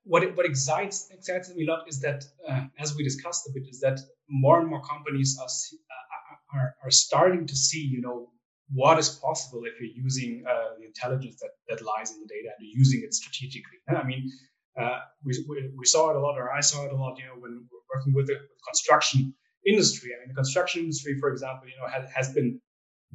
what 0.04 0.36
what 0.36 0.46
excites 0.46 1.10
excites 1.12 1.54
me 1.54 1.66
a 1.66 1.72
lot 1.72 1.88
is 1.88 2.00
that, 2.02 2.26
uh, 2.48 2.66
as 2.80 2.96
we 2.96 3.04
discussed 3.04 3.48
a 3.48 3.52
bit, 3.54 3.68
is 3.70 3.80
that 3.82 4.00
more 4.32 4.60
and 4.60 4.70
more 4.70 4.82
companies 4.82 5.38
are, 5.40 5.46
uh, 5.46 6.58
are 6.58 6.76
are 6.84 6.92
starting 6.92 7.46
to 7.46 7.56
see, 7.56 7.82
you 7.82 8.02
know, 8.02 8.30
what 8.74 8.98
is 8.98 9.10
possible 9.10 9.64
if 9.66 9.80
you're 9.80 10.04
using 10.04 10.44
uh, 10.50 10.76
the 10.80 10.86
intelligence 10.86 11.38
that, 11.42 11.52
that 11.70 11.86
lies 11.86 12.12
in 12.12 12.22
the 12.22 12.28
data 12.28 12.50
and 12.58 12.68
using 12.74 13.02
it 13.04 13.14
strategically. 13.14 13.78
I 13.90 14.04
mean, 14.04 14.32
uh, 14.80 15.00
we, 15.24 15.34
we, 15.78 15.86
saw 15.86 16.12
it 16.12 16.16
a 16.16 16.20
lot, 16.20 16.38
or 16.38 16.52
I 16.52 16.62
saw 16.62 16.86
it 16.86 16.94
a 16.94 16.96
lot, 16.96 17.18
you 17.20 17.26
know, 17.26 17.36
when 17.38 17.68
we're 17.70 17.88
working 17.94 18.14
with 18.14 18.28
the 18.28 18.38
construction 18.66 19.34
industry. 19.68 20.12
I 20.16 20.20
mean, 20.22 20.30
the 20.30 20.36
construction 20.36 20.84
industry, 20.84 21.18
for 21.20 21.30
example, 21.30 21.68
you 21.68 21.76
know, 21.82 21.90
has, 21.92 22.10
has 22.16 22.34
been 22.34 22.62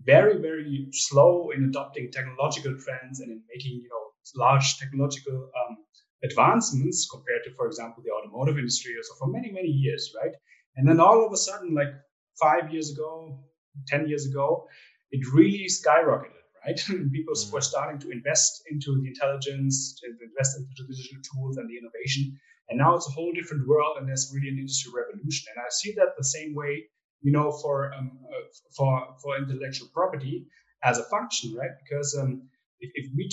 very, 0.04 0.38
very 0.38 0.88
slow 0.92 1.50
in 1.50 1.64
adopting 1.64 2.10
technological 2.12 2.76
trends 2.78 3.20
and 3.20 3.32
in 3.32 3.42
making, 3.48 3.80
you 3.82 3.88
know, 3.88 4.04
large 4.36 4.76
technological 4.76 5.48
um, 5.58 5.78
advancements 6.22 7.08
compared 7.10 7.42
to, 7.44 7.54
for 7.54 7.66
example, 7.66 8.02
the 8.04 8.10
automotive 8.10 8.58
industry 8.58 8.92
so 9.00 9.14
for 9.18 9.28
many, 9.28 9.50
many 9.50 9.68
years, 9.68 10.12
right? 10.22 10.34
And 10.76 10.88
then 10.88 11.00
all 11.00 11.24
of 11.24 11.32
a 11.32 11.36
sudden, 11.36 11.74
like 11.74 11.92
five 12.40 12.72
years 12.72 12.92
ago, 12.92 13.40
10 13.88 14.08
years 14.08 14.26
ago, 14.26 14.66
it 15.10 15.26
really 15.32 15.66
skyrocketed, 15.66 16.44
right? 16.66 16.76
People 16.86 17.34
mm. 17.34 17.52
were 17.52 17.60
starting 17.60 17.98
to 18.00 18.10
invest 18.10 18.62
into 18.70 19.00
the 19.00 19.06
intelligence, 19.08 19.98
to 20.00 20.06
invest 20.24 20.58
into 20.58 20.82
the 20.86 20.94
digital 20.94 21.22
tools 21.22 21.56
and 21.56 21.68
the 21.68 21.76
innovation. 21.76 22.38
And 22.68 22.78
now 22.78 22.96
it's 22.96 23.08
a 23.08 23.12
whole 23.12 23.32
different 23.32 23.66
world, 23.68 23.96
and 23.98 24.08
there's 24.08 24.32
really 24.34 24.48
an 24.48 24.58
industry 24.58 24.92
revolution. 24.92 25.46
And 25.54 25.62
I 25.64 25.70
see 25.70 25.92
that 25.96 26.16
the 26.18 26.24
same 26.24 26.54
way, 26.54 26.84
you 27.22 27.30
know, 27.30 27.52
for 27.52 27.94
um, 27.94 28.18
uh, 28.26 28.46
for 28.76 29.16
for 29.22 29.38
intellectual 29.38 29.88
property 29.94 30.46
as 30.82 30.98
a 30.98 31.04
function, 31.04 31.54
right? 31.54 31.70
Because 31.82 32.18
um, 32.20 32.48
if, 32.80 32.90
if 32.94 33.06
we, 33.16 33.30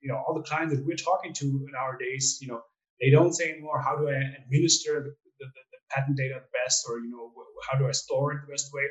you 0.00 0.08
know, 0.08 0.22
all 0.26 0.34
the 0.34 0.42
clients 0.42 0.74
that 0.74 0.86
we're 0.86 0.96
talking 0.96 1.32
to 1.34 1.66
nowadays, 1.72 2.38
you 2.40 2.48
know, 2.48 2.62
they 3.00 3.10
don't 3.10 3.32
say 3.32 3.50
anymore, 3.52 3.82
how 3.82 3.96
do 3.96 4.08
I 4.08 4.22
administer 4.44 5.02
the, 5.02 5.10
the, 5.40 5.46
the 5.46 5.75
patent 5.90 6.16
data 6.16 6.34
the 6.40 6.58
best, 6.64 6.84
or 6.88 6.98
you 6.98 7.10
know, 7.10 7.32
how 7.70 7.78
do 7.78 7.86
I 7.86 7.92
store 7.92 8.32
it 8.32 8.40
the 8.46 8.52
best 8.52 8.70
way? 8.72 8.82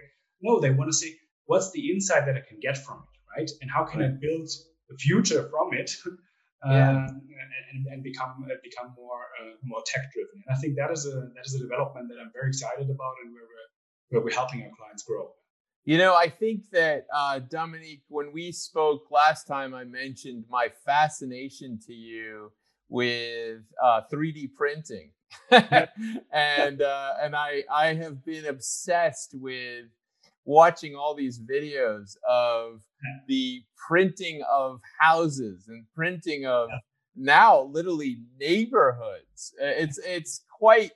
No, 0.41 0.59
they 0.59 0.71
want 0.71 0.89
to 0.89 0.97
see 0.97 1.15
what's 1.45 1.71
the 1.71 1.91
insight 1.91 2.25
that 2.25 2.35
I 2.35 2.41
can 2.47 2.59
get 2.61 2.77
from 2.77 3.03
it, 3.03 3.39
right? 3.39 3.51
And 3.61 3.69
how 3.71 3.83
can 3.83 3.99
right. 4.01 4.11
I 4.11 4.13
build 4.19 4.49
the 4.89 4.97
future 4.97 5.49
from 5.49 5.73
it? 5.73 5.91
Yeah. 6.65 6.89
Um, 6.89 7.21
and, 7.73 7.85
and, 7.91 8.03
become 8.03 8.43
uh, 8.43 8.55
become 8.63 8.93
more 8.95 9.27
uh, 9.39 9.53
more 9.63 9.83
tech 9.85 10.11
driven. 10.11 10.41
And 10.47 10.57
I 10.57 10.59
think 10.59 10.75
that 10.77 10.89
is 10.89 11.05
a 11.05 11.11
that 11.11 11.45
is 11.45 11.53
a 11.53 11.59
development 11.59 12.09
that 12.09 12.17
I'm 12.19 12.31
very 12.33 12.47
excited 12.47 12.89
about, 12.89 13.13
and 13.23 13.33
where 13.33 13.43
we're 13.43 13.67
where 14.09 14.25
we're 14.25 14.33
helping 14.33 14.63
our 14.63 14.71
clients 14.75 15.03
grow. 15.03 15.29
You 15.83 15.99
know, 15.99 16.15
I 16.15 16.29
think 16.29 16.71
that 16.71 17.05
uh, 17.15 17.39
Dominique, 17.39 18.01
when 18.07 18.33
we 18.33 18.51
spoke 18.51 19.11
last 19.11 19.45
time, 19.45 19.75
I 19.75 19.83
mentioned 19.83 20.45
my 20.49 20.69
fascination 20.83 21.79
to 21.85 21.93
you 21.93 22.51
with 22.89 23.61
uh, 23.83 24.01
3D 24.11 24.55
printing, 24.55 25.11
and 26.31 26.81
uh, 26.81 27.13
and 27.21 27.35
I 27.35 27.63
I 27.71 27.93
have 27.93 28.25
been 28.25 28.45
obsessed 28.45 29.33
with 29.33 29.85
watching 30.45 30.95
all 30.95 31.15
these 31.15 31.39
videos 31.39 32.15
of 32.27 32.83
the 33.27 33.63
printing 33.87 34.41
of 34.51 34.79
houses 34.99 35.65
and 35.67 35.85
printing 35.95 36.45
of 36.45 36.69
now 37.15 37.63
literally 37.63 38.17
neighborhoods. 38.39 39.53
It's 39.59 39.99
it's 39.99 40.43
quite 40.57 40.91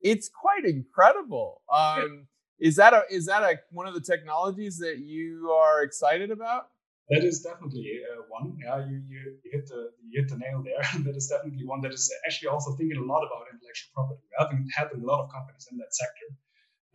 it's 0.00 0.28
quite 0.28 0.64
incredible. 0.64 1.62
Um, 1.72 2.26
is 2.58 2.76
that 2.76 2.92
a 2.92 3.02
is 3.10 3.26
that 3.26 3.42
a 3.42 3.58
one 3.70 3.86
of 3.86 3.94
the 3.94 4.00
technologies 4.00 4.78
that 4.78 4.98
you 4.98 5.50
are 5.50 5.82
excited 5.82 6.30
about? 6.30 6.68
That 7.10 7.22
is 7.22 7.42
definitely 7.42 8.00
uh, 8.00 8.22
one. 8.28 8.56
Yeah, 8.64 8.78
you, 8.88 9.02
you 9.08 9.36
hit 9.52 9.66
the 9.66 9.90
you 10.02 10.22
hit 10.22 10.30
the 10.30 10.38
nail 10.38 10.62
there. 10.64 10.80
that 11.04 11.16
is 11.16 11.28
definitely 11.28 11.66
one 11.66 11.82
that 11.82 11.92
is 11.92 12.12
actually 12.26 12.48
also 12.48 12.72
thinking 12.76 12.96
a 12.96 13.04
lot 13.04 13.22
about 13.24 13.44
intellectual 13.52 13.92
property. 13.94 14.20
We 14.24 14.36
have 14.38 14.50
been 14.50 14.68
helping 14.74 15.02
a 15.02 15.06
lot 15.06 15.24
of 15.24 15.30
companies 15.30 15.68
in 15.70 15.76
that 15.78 15.94
sector, 15.94 16.28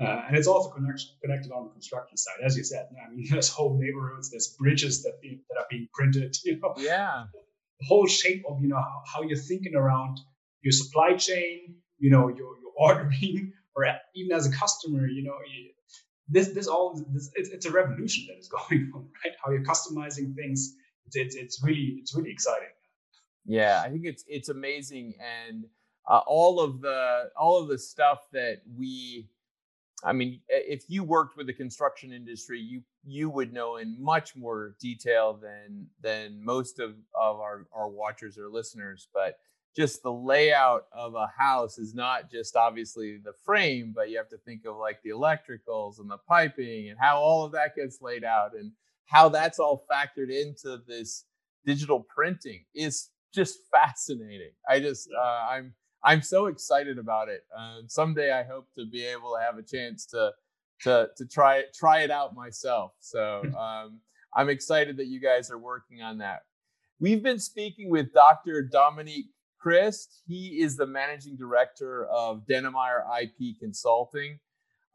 uh, 0.01 0.27
and 0.27 0.35
it's 0.35 0.47
also 0.47 0.69
connect, 0.71 1.03
connected 1.21 1.51
on 1.51 1.65
the 1.65 1.71
construction 1.71 2.17
side, 2.17 2.41
as 2.43 2.57
you 2.57 2.63
said. 2.63 2.87
I 2.89 3.13
mean, 3.13 3.27
there's 3.29 3.49
whole 3.49 3.77
neighborhoods, 3.79 4.31
there's 4.31 4.55
bridges 4.57 5.03
that 5.03 5.21
be, 5.21 5.41
that 5.49 5.59
are 5.59 5.67
being 5.69 5.87
printed. 5.93 6.35
You 6.43 6.59
know, 6.59 6.73
yeah, 6.77 7.25
the 7.79 7.85
whole 7.85 8.07
shape 8.07 8.43
of 8.49 8.61
you 8.61 8.67
know 8.67 8.77
how, 8.77 9.03
how 9.05 9.21
you're 9.21 9.37
thinking 9.37 9.75
around 9.75 10.19
your 10.61 10.71
supply 10.71 11.15
chain. 11.15 11.75
You 11.99 12.09
know, 12.09 12.29
your 12.29 12.57
your 12.61 12.73
ordering 12.79 13.53
or 13.75 13.85
even 14.15 14.35
as 14.35 14.47
a 14.47 14.51
customer, 14.51 15.07
you 15.07 15.23
know, 15.23 15.35
this 16.29 16.49
this 16.49 16.67
all 16.67 17.03
this, 17.11 17.31
it's, 17.35 17.49
it's 17.49 17.65
a 17.65 17.71
revolution 17.71 18.27
that 18.27 18.37
is 18.37 18.47
going 18.69 18.91
on, 18.93 19.07
right? 19.23 19.33
How 19.43 19.51
you're 19.51 19.63
customizing 19.63 20.35
things. 20.35 20.75
It's, 21.05 21.15
it's, 21.15 21.35
it's 21.35 21.63
really 21.63 21.97
it's 21.99 22.15
really 22.15 22.31
exciting. 22.31 22.69
Yeah, 23.45 23.81
I 23.83 23.89
think 23.89 24.05
it's 24.05 24.23
it's 24.27 24.49
amazing, 24.49 25.15
and 25.47 25.65
uh, 26.07 26.21
all 26.27 26.59
of 26.59 26.81
the 26.81 27.29
all 27.35 27.61
of 27.61 27.67
the 27.67 27.77
stuff 27.77 28.27
that 28.31 28.61
we 28.77 29.29
I 30.03 30.13
mean, 30.13 30.39
if 30.47 30.85
you 30.87 31.03
worked 31.03 31.35
with 31.35 31.47
the 31.47 31.53
construction 31.53 32.13
industry, 32.13 32.59
you 32.59 32.83
you 33.05 33.29
would 33.29 33.51
know 33.51 33.77
in 33.77 34.01
much 34.01 34.35
more 34.35 34.75
detail 34.79 35.33
than 35.33 35.87
than 36.01 36.43
most 36.43 36.79
of, 36.79 36.91
of 37.19 37.39
our, 37.39 37.65
our 37.73 37.89
watchers 37.89 38.37
or 38.37 38.49
listeners. 38.49 39.07
But 39.13 39.39
just 39.75 40.03
the 40.03 40.11
layout 40.11 40.85
of 40.91 41.15
a 41.15 41.27
house 41.37 41.77
is 41.77 41.93
not 41.93 42.29
just 42.29 42.55
obviously 42.55 43.17
the 43.17 43.33
frame, 43.45 43.93
but 43.95 44.09
you 44.09 44.17
have 44.17 44.29
to 44.29 44.37
think 44.37 44.65
of 44.65 44.75
like 44.77 45.01
the 45.03 45.11
electricals 45.11 45.99
and 45.99 46.09
the 46.09 46.17
piping 46.27 46.89
and 46.89 46.99
how 46.99 47.17
all 47.17 47.45
of 47.45 47.51
that 47.51 47.75
gets 47.75 48.01
laid 48.01 48.23
out 48.23 48.53
and 48.53 48.71
how 49.05 49.29
that's 49.29 49.59
all 49.59 49.85
factored 49.91 50.29
into 50.31 50.81
this 50.87 51.25
digital 51.65 52.05
printing 52.13 52.63
is 52.73 53.09
just 53.33 53.59
fascinating. 53.71 54.51
I 54.67 54.79
just 54.79 55.09
uh, 55.17 55.47
I'm 55.49 55.73
I'm 56.03 56.21
so 56.21 56.47
excited 56.47 56.97
about 56.97 57.29
it. 57.29 57.43
Someday 57.87 58.31
I 58.31 58.43
hope 58.43 58.67
to 58.77 58.85
be 58.85 59.05
able 59.05 59.35
to 59.35 59.41
have 59.41 59.57
a 59.57 59.63
chance 59.63 60.05
to 60.07 60.31
to 60.81 61.09
to 61.17 61.25
try 61.25 61.57
it 61.57 61.75
try 61.77 62.01
it 62.01 62.11
out 62.11 62.35
myself. 62.35 62.93
So 62.99 63.43
um, 63.57 63.99
I'm 64.33 64.49
excited 64.49 64.97
that 64.97 65.07
you 65.07 65.19
guys 65.19 65.51
are 65.51 65.57
working 65.57 66.01
on 66.01 66.17
that. 66.19 66.43
We've 66.99 67.23
been 67.23 67.39
speaking 67.39 67.89
with 67.89 68.13
Dr. 68.13 68.61
Dominique 68.61 69.29
Christ. 69.59 70.21
He 70.27 70.61
is 70.61 70.77
the 70.77 70.87
managing 70.87 71.35
director 71.35 72.05
of 72.05 72.45
Dennemeyer 72.49 73.03
IP 73.21 73.59
Consulting. 73.59 74.39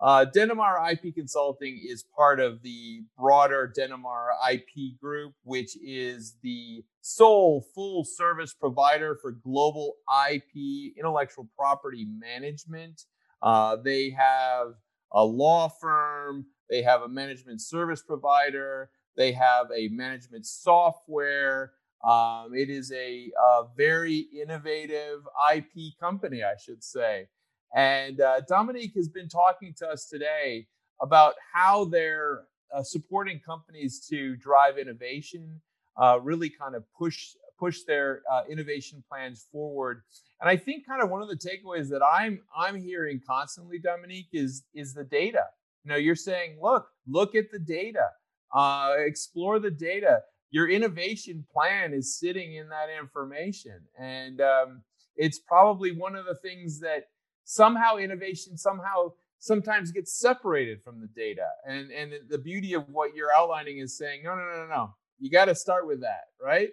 Uh, 0.01 0.27
Dennemeyer 0.35 0.93
IP 0.93 1.15
Consulting 1.15 1.81
is 1.83 2.05
part 2.17 2.41
of 2.41 2.63
the 2.63 3.03
broader 3.19 3.73
Dennemeyer 3.77 4.33
IP 4.53 5.01
Group, 5.01 5.35
which 5.45 5.77
is 5.83 6.37
the 6.43 6.85
sole 7.01 7.65
full 7.75 8.05
service 8.05 8.53
provider 8.53 9.17
for 9.21 9.33
global 9.33 9.95
IP 10.31 10.97
intellectual 10.99 11.49
property 11.57 12.07
management. 12.07 13.03
Uh, 13.43 13.77
they 13.77 14.11
have 14.11 14.75
a 15.13 15.25
law 15.25 15.69
firm, 15.69 16.47
they 16.69 16.83
have 16.83 17.03
a 17.03 17.09
management 17.09 17.61
service 17.61 18.03
provider, 18.03 18.91
they 19.17 19.33
have 19.33 19.67
a 19.75 19.89
management 19.89 20.45
software. 20.45 21.73
Um, 22.05 22.51
it 22.55 22.69
is 22.69 22.93
a, 22.93 23.31
a, 23.39 23.63
very 23.77 24.27
innovative 24.39 25.21
IP 25.55 25.99
company, 25.99 26.43
I 26.43 26.55
should 26.63 26.85
say. 26.85 27.29
And 27.75 28.21
uh, 28.21 28.43
Dominique 28.47 28.93
has 28.95 29.09
been 29.09 29.29
talking 29.29 29.73
to 29.79 29.89
us 29.89 30.07
today 30.07 30.67
about 31.01 31.35
how 31.53 31.87
they're 31.87 32.43
uh, 32.75 32.83
supporting 32.83 33.41
companies 33.41 34.07
to 34.11 34.37
drive 34.37 34.77
innovation, 34.77 35.61
uh, 35.97 36.19
really 36.23 36.51
kind 36.51 36.75
of 36.75 36.85
push 36.93 37.31
push 37.59 37.83
their 37.87 38.23
uh, 38.31 38.43
innovation 38.51 39.03
plans 39.09 39.47
forward. 39.51 40.03
And 40.41 40.51
I 40.51 40.57
think 40.57 40.87
kind 40.87 41.03
of 41.03 41.09
one 41.09 41.23
of 41.23 41.29
the 41.29 41.37
takeaways 41.37 41.89
that 41.89 42.03
I'm 42.03 42.41
I'm 42.57 42.77
hearing 42.77 43.21
constantly, 43.27 43.79
Dominique, 43.79 44.29
is 44.33 44.65
is 44.75 44.93
the 44.93 45.05
data. 45.05 45.45
You 45.85 45.91
know, 45.91 45.97
you're 45.97 46.17
saying, 46.17 46.59
look, 46.61 46.89
look 47.07 47.35
at 47.35 47.51
the 47.51 47.59
data, 47.59 48.09
uh, 48.53 48.95
explore 48.99 49.59
the 49.59 49.71
data. 49.71 50.23
Your 50.55 50.71
innovation 50.71 51.45
plan 51.53 51.93
is 51.93 52.17
sitting 52.17 52.55
in 52.55 52.69
that 52.69 52.87
information, 52.89 53.81
and 53.99 54.41
um, 54.41 54.83
it's 55.17 55.41
probably 55.41 55.91
one 55.91 56.15
of 56.15 56.27
the 56.27 56.37
things 56.37 56.79
that 56.79 57.07
somehow 57.43 57.97
innovation 57.97 58.57
somehow 58.57 59.15
sometimes 59.41 59.91
gets 59.91 60.17
separated 60.17 60.81
from 60.81 61.01
the 61.01 61.09
data. 61.09 61.49
And 61.67 61.91
and 61.91 62.13
the 62.29 62.39
beauty 62.39 62.75
of 62.75 62.89
what 62.89 63.17
you're 63.17 63.35
outlining 63.37 63.79
is 63.79 63.99
saying, 63.99 64.21
no, 64.23 64.37
no, 64.37 64.43
no, 64.43 64.57
no, 64.59 64.67
no. 64.69 64.95
You 65.19 65.29
got 65.29 65.47
to 65.47 65.57
start 65.57 65.89
with 65.89 66.03
that, 66.03 66.27
right? 66.41 66.69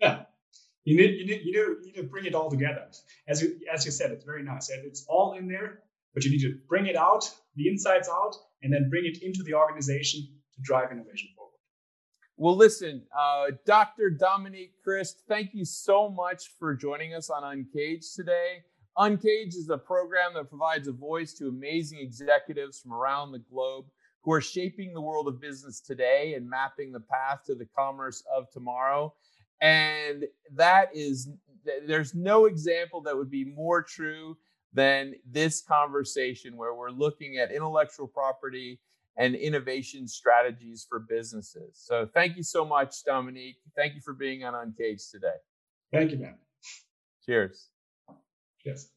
Yeah. 0.00 0.22
You 0.82 0.96
need, 0.96 1.20
you 1.20 1.26
need, 1.28 1.42
you 1.44 1.76
need, 1.84 1.94
to 1.94 2.02
bring 2.02 2.24
it 2.24 2.34
all 2.34 2.50
together. 2.50 2.88
As 3.28 3.40
you, 3.40 3.60
as 3.72 3.84
you 3.84 3.92
said, 3.92 4.10
it's 4.10 4.24
very 4.24 4.42
nice. 4.42 4.70
And 4.70 4.84
it's 4.84 5.04
all 5.08 5.34
in 5.34 5.46
there, 5.46 5.84
but 6.14 6.24
you 6.24 6.32
need 6.32 6.40
to 6.40 6.58
bring 6.68 6.86
it 6.86 6.96
out, 6.96 7.30
the 7.54 7.68
insights 7.68 8.08
out, 8.08 8.34
and 8.62 8.72
then 8.72 8.90
bring 8.90 9.04
it 9.04 9.22
into 9.22 9.44
the 9.44 9.54
organization 9.54 10.26
to 10.54 10.60
drive 10.62 10.90
innovation 10.90 11.28
forward. 11.36 11.39
Well, 12.40 12.56
listen, 12.56 13.02
uh, 13.14 13.48
Dr. 13.66 14.08
Dominique 14.08 14.72
Christ, 14.82 15.24
thank 15.28 15.52
you 15.52 15.66
so 15.66 16.08
much 16.08 16.52
for 16.58 16.74
joining 16.74 17.12
us 17.12 17.28
on 17.28 17.44
Uncaged 17.44 18.16
today. 18.16 18.62
Uncaged 18.96 19.56
is 19.56 19.68
a 19.68 19.76
program 19.76 20.32
that 20.32 20.48
provides 20.48 20.88
a 20.88 20.92
voice 20.92 21.34
to 21.34 21.48
amazing 21.48 21.98
executives 21.98 22.80
from 22.80 22.94
around 22.94 23.32
the 23.32 23.40
globe 23.40 23.84
who 24.22 24.32
are 24.32 24.40
shaping 24.40 24.94
the 24.94 25.00
world 25.02 25.28
of 25.28 25.38
business 25.38 25.80
today 25.80 26.32
and 26.32 26.48
mapping 26.48 26.92
the 26.92 27.00
path 27.00 27.40
to 27.44 27.54
the 27.54 27.68
commerce 27.76 28.24
of 28.34 28.50
tomorrow. 28.50 29.12
And 29.60 30.24
that 30.54 30.88
is, 30.94 31.28
there's 31.86 32.14
no 32.14 32.46
example 32.46 33.02
that 33.02 33.14
would 33.14 33.30
be 33.30 33.44
more 33.44 33.82
true 33.82 34.38
than 34.72 35.12
this 35.30 35.60
conversation 35.60 36.56
where 36.56 36.72
we're 36.74 36.88
looking 36.88 37.36
at 37.36 37.52
intellectual 37.52 38.08
property 38.08 38.80
and 39.20 39.34
innovation 39.34 40.08
strategies 40.08 40.86
for 40.88 40.98
businesses. 40.98 41.74
So 41.74 42.08
thank 42.14 42.38
you 42.38 42.42
so 42.42 42.64
much, 42.64 43.04
Dominique. 43.04 43.58
Thank 43.76 43.94
you 43.94 44.00
for 44.00 44.14
being 44.14 44.44
on 44.44 44.54
Uncaged 44.54 45.10
today. 45.10 45.36
Thank 45.92 46.12
you, 46.12 46.18
man. 46.18 46.38
Cheers. 47.26 47.68
Yes 48.64 48.88